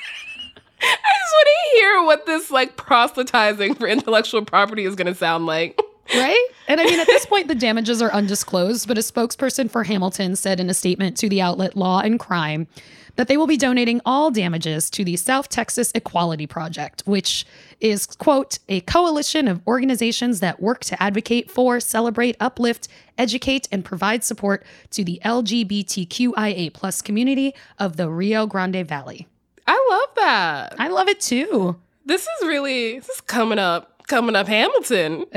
I 0.82 1.14
just 1.20 1.34
want 1.34 1.48
to 1.48 1.78
hear 1.78 2.04
what 2.04 2.26
this 2.26 2.52
like 2.52 2.78
proselytizing 2.78 3.76
for 3.76 3.88
intellectual 3.88 4.46
property 4.46 4.86
is 4.86 4.96
going 4.96 5.08
to 5.08 5.16
sound 5.16 5.46
like. 5.48 5.80
Right? 6.18 6.48
And 6.68 6.82
I 6.82 6.86
mean, 6.86 7.00
at 7.00 7.08
this 7.08 7.26
point, 7.26 7.48
the 7.48 7.56
damages 7.56 8.02
are 8.02 8.12
undisclosed, 8.12 8.88
but 8.88 8.98
a 8.98 9.02
spokesperson 9.02 9.70
for 9.70 9.84
Hamilton 9.84 10.36
said 10.36 10.60
in 10.60 10.70
a 10.70 10.74
statement 10.74 11.18
to 11.18 11.30
the 11.30 11.42
outlet 11.42 11.76
Law 11.76 12.00
and 12.00 12.20
Crime 12.20 12.68
that 13.16 13.28
they 13.28 13.38
will 13.38 13.48
be 13.48 13.58
donating 13.58 14.02
all 14.06 14.30
damages 14.32 14.90
to 14.90 15.04
the 15.04 15.16
South 15.16 15.50
Texas 15.50 15.92
Equality 15.96 16.48
Project, 16.48 17.04
which 17.06 17.46
is, 17.80 18.08
quote, 18.08 18.60
a 18.68 18.82
coalition 18.82 19.48
of 19.48 19.62
organizations 19.68 20.40
that 20.42 20.62
work 20.62 20.84
to 20.86 21.02
advocate 21.02 21.50
for, 21.50 21.80
celebrate, 21.80 22.36
uplift, 22.40 22.88
educate, 23.18 23.68
and 23.72 23.86
provide 23.86 24.24
support 24.24 24.66
to 24.92 25.04
the 25.04 25.20
LGBTQIA 25.24 26.74
plus 26.74 27.02
community 27.02 27.54
of 27.80 27.96
the 27.96 28.10
Rio 28.10 28.48
Grande 28.48 28.86
Valley. 28.86 29.28
I 29.68 29.88
love 29.90 30.16
that. 30.16 30.76
I 30.80 30.90
love 30.90 31.08
it 31.08 31.22
too. 31.22 31.78
This 32.06 32.24
is 32.24 32.48
really, 32.48 33.00
this 33.00 33.10
is 33.10 33.22
coming 33.22 33.60
up, 33.60 33.95
coming 34.08 34.36
up 34.36 34.48
Hamilton. 34.48 35.26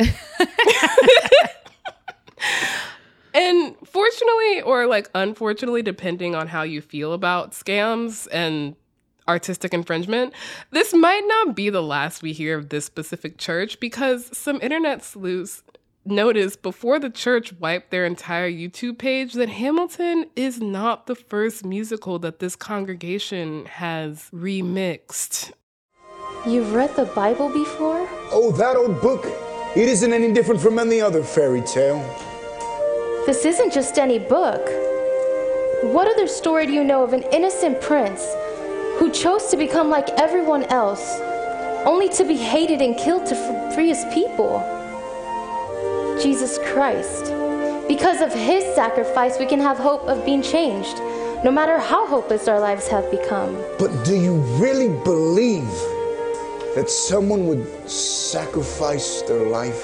And 3.35 3.77
fortunately, 3.85 4.63
or 4.63 4.87
like 4.87 5.09
unfortunately, 5.15 5.83
depending 5.83 6.35
on 6.35 6.49
how 6.49 6.63
you 6.63 6.81
feel 6.81 7.13
about 7.13 7.53
scams 7.53 8.27
and 8.33 8.75
artistic 9.29 9.73
infringement, 9.73 10.33
this 10.73 10.93
might 10.93 11.23
not 11.25 11.55
be 11.55 11.71
the 11.71 11.83
last 11.83 12.23
we 12.23 12.33
hear 12.33 12.59
of 12.59 12.71
this 12.71 12.85
specific 12.85 13.39
church 13.39 13.79
because 13.79 14.37
some 14.37 14.59
internet 14.61 15.05
sleuths 15.05 15.63
noticed 16.05 16.63
before 16.63 16.99
the 16.99 17.11
church 17.11 17.53
wiped 17.53 17.91
their 17.91 18.07
entire 18.07 18.51
YouTube 18.51 18.99
page 18.99 19.35
that 19.35 19.51
Hamilton 19.51 20.25
is 20.35 20.61
not 20.61 21.07
the 21.07 21.15
first 21.15 21.65
musical 21.65 22.19
that 22.19 22.41
this 22.41 22.57
congregation 22.57 23.67
has 23.67 24.31
remixed. 24.33 25.53
You've 26.47 26.73
read 26.73 26.97
the 26.97 27.05
Bible 27.05 27.51
before? 27.51 28.09
Oh, 28.31 28.53
that 28.53 28.77
old 28.77 29.01
book. 29.01 29.25
It 29.75 29.89
isn't 29.89 30.13
any 30.13 30.33
different 30.33 30.61
from 30.61 30.79
any 30.79 31.01
other 31.01 31.23
fairy 31.23 31.63
tale. 31.63 31.99
This 33.27 33.45
isn't 33.45 33.73
just 33.73 33.99
any 33.99 34.19
book. 34.19 34.69
What 35.83 36.09
other 36.09 36.27
story 36.27 36.67
do 36.67 36.73
you 36.73 36.85
know 36.85 37.03
of 37.05 37.13
an 37.13 37.23
innocent 37.33 37.81
prince 37.81 38.27
who 38.99 39.11
chose 39.11 39.47
to 39.47 39.57
become 39.57 39.89
like 39.89 40.09
everyone 40.19 40.65
else, 40.65 41.21
only 41.87 42.09
to 42.11 42.25
be 42.25 42.37
hated 42.37 42.83
and 42.83 42.97
killed 42.97 43.27
to 43.27 43.73
free 43.75 43.89
his 43.89 44.05
people? 44.13 44.61
Jesus 46.21 46.59
Christ. 46.73 47.33
Because 47.89 48.21
of 48.21 48.35
his 48.35 48.65
sacrifice, 48.75 49.39
we 49.39 49.47
can 49.47 49.61
have 49.61 49.79
hope 49.79 50.03
of 50.03 50.25
being 50.27 50.43
changed, 50.43 50.99
no 51.45 51.51
matter 51.51 51.79
how 51.79 52.07
hopeless 52.07 52.49
our 52.49 52.61
lives 52.61 52.89
have 52.89 53.11
become. 53.11 53.57
But 53.79 54.05
do 54.05 54.15
you 54.15 54.35
really 54.61 54.89
believe 54.89 55.71
that 56.79 56.89
someone 56.89 57.49
would 57.49 57.91
sacrifice 57.91 59.23
their 59.23 59.49
life 59.49 59.83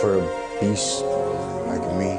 for 0.00 0.16
a 0.16 0.58
beast 0.62 1.04
like 1.66 1.84
me? 1.98 2.18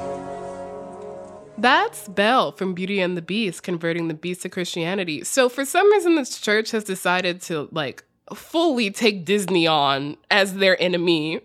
That's 1.57 2.07
Belle 2.09 2.51
from 2.51 2.75
Beauty 2.75 2.99
and 2.99 3.17
the 3.17 3.23
Beast 3.23 3.63
converting 3.63 4.07
the 4.07 4.13
beast 4.13 4.43
to 4.43 4.49
Christianity. 4.49 5.23
So 5.23 5.49
for 5.49 5.65
some 5.65 5.91
reason 5.93 6.13
this 6.13 6.39
church 6.39 6.69
has 6.69 6.83
decided 6.83 7.41
to 7.43 7.69
like 7.71 8.03
fully 8.35 8.91
take 8.91 9.25
Disney 9.25 9.65
on 9.65 10.15
as 10.29 10.53
their 10.53 10.79
enemy. 10.79 11.41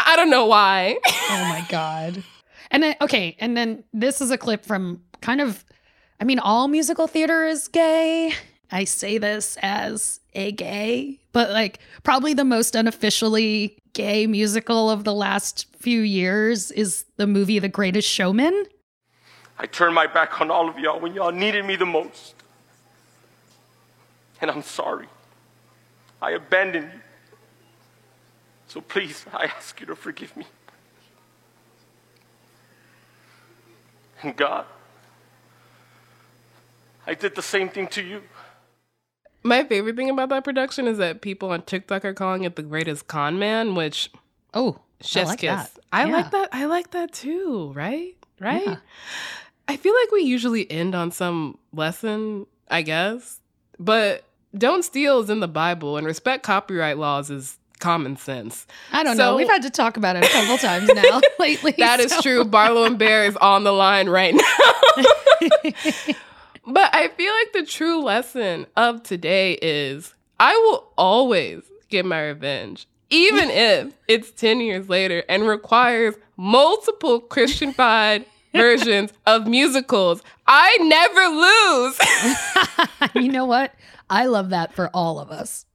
I 0.00 0.16
don't 0.16 0.30
know 0.30 0.46
why. 0.46 0.98
oh 1.06 1.46
my 1.48 1.64
god. 1.68 2.24
And 2.72 2.82
then 2.82 2.96
okay, 3.00 3.36
and 3.38 3.56
then 3.56 3.84
this 3.92 4.20
is 4.20 4.32
a 4.32 4.36
clip 4.36 4.64
from 4.64 5.00
kind 5.20 5.40
of 5.40 5.64
I 6.20 6.24
mean 6.24 6.40
all 6.40 6.66
musical 6.66 7.06
theater 7.06 7.46
is 7.46 7.68
gay. 7.68 8.34
I 8.70 8.84
say 8.84 9.18
this 9.18 9.56
as 9.62 10.20
a 10.34 10.52
gay, 10.52 11.20
but 11.32 11.50
like 11.50 11.80
probably 12.02 12.34
the 12.34 12.44
most 12.44 12.74
unofficially 12.74 13.78
gay 13.94 14.26
musical 14.26 14.90
of 14.90 15.04
the 15.04 15.14
last 15.14 15.66
few 15.76 16.00
years 16.00 16.70
is 16.70 17.04
the 17.16 17.26
movie 17.26 17.58
The 17.58 17.68
Greatest 17.68 18.08
Showman. 18.08 18.66
I 19.58 19.66
turned 19.66 19.94
my 19.94 20.06
back 20.06 20.40
on 20.40 20.50
all 20.50 20.68
of 20.68 20.78
y'all 20.78 21.00
when 21.00 21.14
y'all 21.14 21.32
needed 21.32 21.64
me 21.64 21.76
the 21.76 21.86
most. 21.86 22.34
And 24.40 24.50
I'm 24.50 24.62
sorry. 24.62 25.08
I 26.22 26.32
abandoned 26.32 26.90
you. 26.92 27.00
So 28.68 28.80
please, 28.80 29.24
I 29.32 29.44
ask 29.44 29.80
you 29.80 29.86
to 29.86 29.96
forgive 29.96 30.36
me. 30.36 30.46
And 34.22 34.36
God, 34.36 34.66
I 37.06 37.14
did 37.14 37.34
the 37.34 37.42
same 37.42 37.68
thing 37.68 37.86
to 37.88 38.02
you. 38.02 38.22
My 39.44 39.64
favorite 39.64 39.96
thing 39.96 40.10
about 40.10 40.28
that 40.30 40.44
production 40.44 40.86
is 40.86 40.98
that 40.98 41.20
people 41.20 41.50
on 41.50 41.62
TikTok 41.62 42.04
are 42.04 42.12
calling 42.14 42.44
it 42.44 42.56
the 42.56 42.62
greatest 42.62 43.06
con 43.06 43.38
man, 43.38 43.74
which 43.74 44.10
oh, 44.54 44.78
chef's 45.00 45.30
like 45.30 45.38
kiss. 45.40 45.50
that. 45.50 45.70
I 45.92 46.06
Yeah. 46.06 46.12
like 46.16 46.30
that. 46.32 46.48
I 46.52 46.64
like 46.66 46.90
that 46.90 47.12
too. 47.12 47.72
Right? 47.74 48.16
Right? 48.40 48.66
Yeah. 48.66 48.76
I 49.68 49.76
feel 49.76 49.94
like 49.94 50.10
we 50.12 50.22
usually 50.22 50.70
end 50.70 50.94
on 50.94 51.10
some 51.10 51.58
lesson, 51.72 52.46
I 52.70 52.82
guess. 52.82 53.40
But 53.78 54.24
don't 54.56 54.82
steal 54.84 55.20
is 55.20 55.30
in 55.30 55.40
the 55.40 55.48
Bible, 55.48 55.96
and 55.98 56.06
respect 56.06 56.42
copyright 56.42 56.98
laws 56.98 57.30
is 57.30 57.58
common 57.80 58.16
sense. 58.16 58.66
I 58.92 59.04
don't 59.04 59.16
know. 59.16 59.36
We've 59.36 59.46
had 59.48 59.62
to 59.62 59.70
talk 59.70 59.96
about 59.96 60.16
it 60.16 60.24
a 60.24 60.28
couple 60.28 60.56
times 60.68 60.88
now 60.92 61.20
lately. 61.38 61.74
That 61.78 62.00
is 62.00 62.12
so- 62.12 62.20
true. 62.22 62.44
Barlow 62.44 62.84
and 62.84 62.98
Bear 62.98 63.24
is 63.26 63.36
on 63.36 63.62
the 63.64 63.72
line 63.72 64.08
right 64.08 64.34
now. 64.34 66.14
but 66.68 66.94
I 66.94 67.08
feel 67.08 67.32
like 67.32 67.52
the 67.52 67.64
true 67.64 68.02
lesson 68.02 68.66
of 68.76 69.02
today 69.02 69.58
is 69.62 70.14
I 70.38 70.54
will 70.54 70.92
always 70.96 71.62
get 71.88 72.04
my 72.04 72.20
revenge, 72.20 72.86
even 73.10 73.50
if 73.50 73.94
it's 74.06 74.30
10 74.30 74.60
years 74.60 74.88
later 74.88 75.24
and 75.28 75.46
requires 75.46 76.14
multiple 76.36 77.20
Christianified 77.20 78.26
versions 78.52 79.12
of 79.26 79.46
musicals. 79.46 80.22
I 80.46 80.76
never 80.80 81.28
lose. 83.14 83.14
you 83.24 83.32
know 83.32 83.44
what? 83.44 83.74
I 84.10 84.26
love 84.26 84.50
that 84.50 84.74
for 84.74 84.90
all 84.94 85.20
of 85.20 85.30
us. 85.30 85.66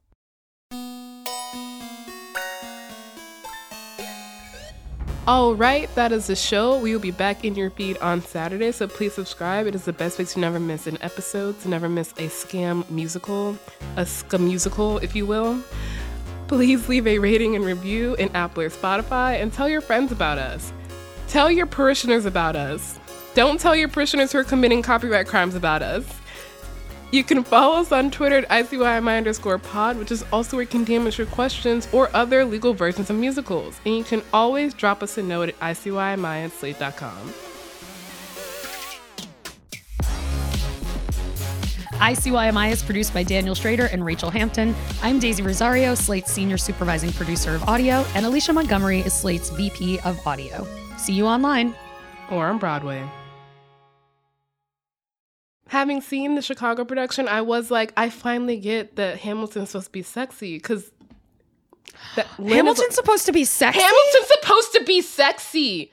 All 5.26 5.54
right, 5.54 5.92
that 5.94 6.12
is 6.12 6.26
the 6.26 6.36
show. 6.36 6.78
We 6.78 6.92
will 6.92 7.00
be 7.00 7.10
back 7.10 7.46
in 7.46 7.54
your 7.54 7.70
feed 7.70 7.96
on 7.98 8.20
Saturday, 8.20 8.72
so 8.72 8.86
please 8.86 9.14
subscribe. 9.14 9.66
It 9.66 9.74
is 9.74 9.86
the 9.86 9.92
best 9.94 10.18
way 10.18 10.26
to 10.26 10.38
never 10.38 10.60
miss 10.60 10.86
an 10.86 10.98
episode, 11.00 11.58
to 11.60 11.68
never 11.70 11.88
miss 11.88 12.12
a 12.12 12.28
scam 12.28 12.88
musical, 12.90 13.56
a 13.96 14.02
scam 14.02 14.40
musical, 14.40 14.98
if 14.98 15.16
you 15.16 15.24
will. 15.24 15.62
Please 16.46 16.90
leave 16.90 17.06
a 17.06 17.18
rating 17.18 17.56
and 17.56 17.64
review 17.64 18.14
in 18.16 18.28
Apple 18.36 18.64
or 18.64 18.68
Spotify 18.68 19.40
and 19.40 19.50
tell 19.50 19.66
your 19.66 19.80
friends 19.80 20.12
about 20.12 20.36
us. 20.36 20.74
Tell 21.28 21.50
your 21.50 21.64
parishioners 21.64 22.26
about 22.26 22.54
us. 22.54 22.98
Don't 23.32 23.58
tell 23.58 23.74
your 23.74 23.88
parishioners 23.88 24.30
who 24.30 24.38
are 24.38 24.44
committing 24.44 24.82
copyright 24.82 25.26
crimes 25.26 25.54
about 25.54 25.80
us. 25.80 26.04
You 27.14 27.22
can 27.22 27.44
follow 27.44 27.76
us 27.76 27.92
on 27.92 28.10
Twitter 28.10 28.38
at 28.38 28.48
ICYMI 28.48 29.18
underscore 29.18 29.58
pod, 29.58 29.96
which 29.98 30.10
is 30.10 30.24
also 30.32 30.56
where 30.56 30.64
you 30.64 30.68
can 30.68 30.84
DM 30.84 31.06
us 31.06 31.16
your 31.16 31.28
questions 31.28 31.86
or 31.92 32.10
other 32.12 32.44
legal 32.44 32.74
versions 32.74 33.08
of 33.08 33.14
musicals. 33.14 33.80
And 33.86 33.96
you 33.96 34.02
can 34.02 34.20
always 34.32 34.74
drop 34.74 35.00
us 35.00 35.16
a 35.16 35.22
note 35.22 35.50
at 35.50 35.60
ICYMI 35.60 36.46
at 36.46 36.50
slate.com. 36.50 37.32
ICYMI 42.00 42.72
is 42.72 42.82
produced 42.82 43.14
by 43.14 43.22
Daniel 43.22 43.54
Schrader 43.54 43.86
and 43.92 44.04
Rachel 44.04 44.30
Hampton. 44.30 44.74
I'm 45.00 45.20
Daisy 45.20 45.44
Rosario, 45.44 45.94
Slate's 45.94 46.32
senior 46.32 46.58
supervising 46.58 47.12
producer 47.12 47.54
of 47.54 47.62
audio, 47.68 48.04
and 48.16 48.26
Alicia 48.26 48.52
Montgomery 48.52 49.02
is 49.02 49.12
Slate's 49.12 49.50
VP 49.50 50.00
of 50.00 50.18
audio. 50.26 50.66
See 50.98 51.12
you 51.12 51.28
online. 51.28 51.76
Or 52.32 52.46
on 52.46 52.58
Broadway. 52.58 53.08
Having 55.74 56.02
seen 56.02 56.36
the 56.36 56.40
Chicago 56.40 56.84
production, 56.84 57.26
I 57.26 57.40
was 57.40 57.68
like, 57.68 57.92
I 57.96 58.08
finally 58.08 58.58
get 58.58 58.94
that 58.94 59.18
Hamilton's 59.18 59.70
supposed 59.70 59.86
to 59.86 59.90
be 59.90 60.02
sexy 60.02 60.56
because 60.56 60.92
Hamilton's 62.38 62.94
supposed 62.94 63.26
to 63.26 63.32
be 63.32 63.44
sexy. 63.44 63.80
Hamilton's 63.80 64.28
supposed 64.40 64.72
to 64.74 64.84
be 64.84 65.00
sexy. 65.00 65.92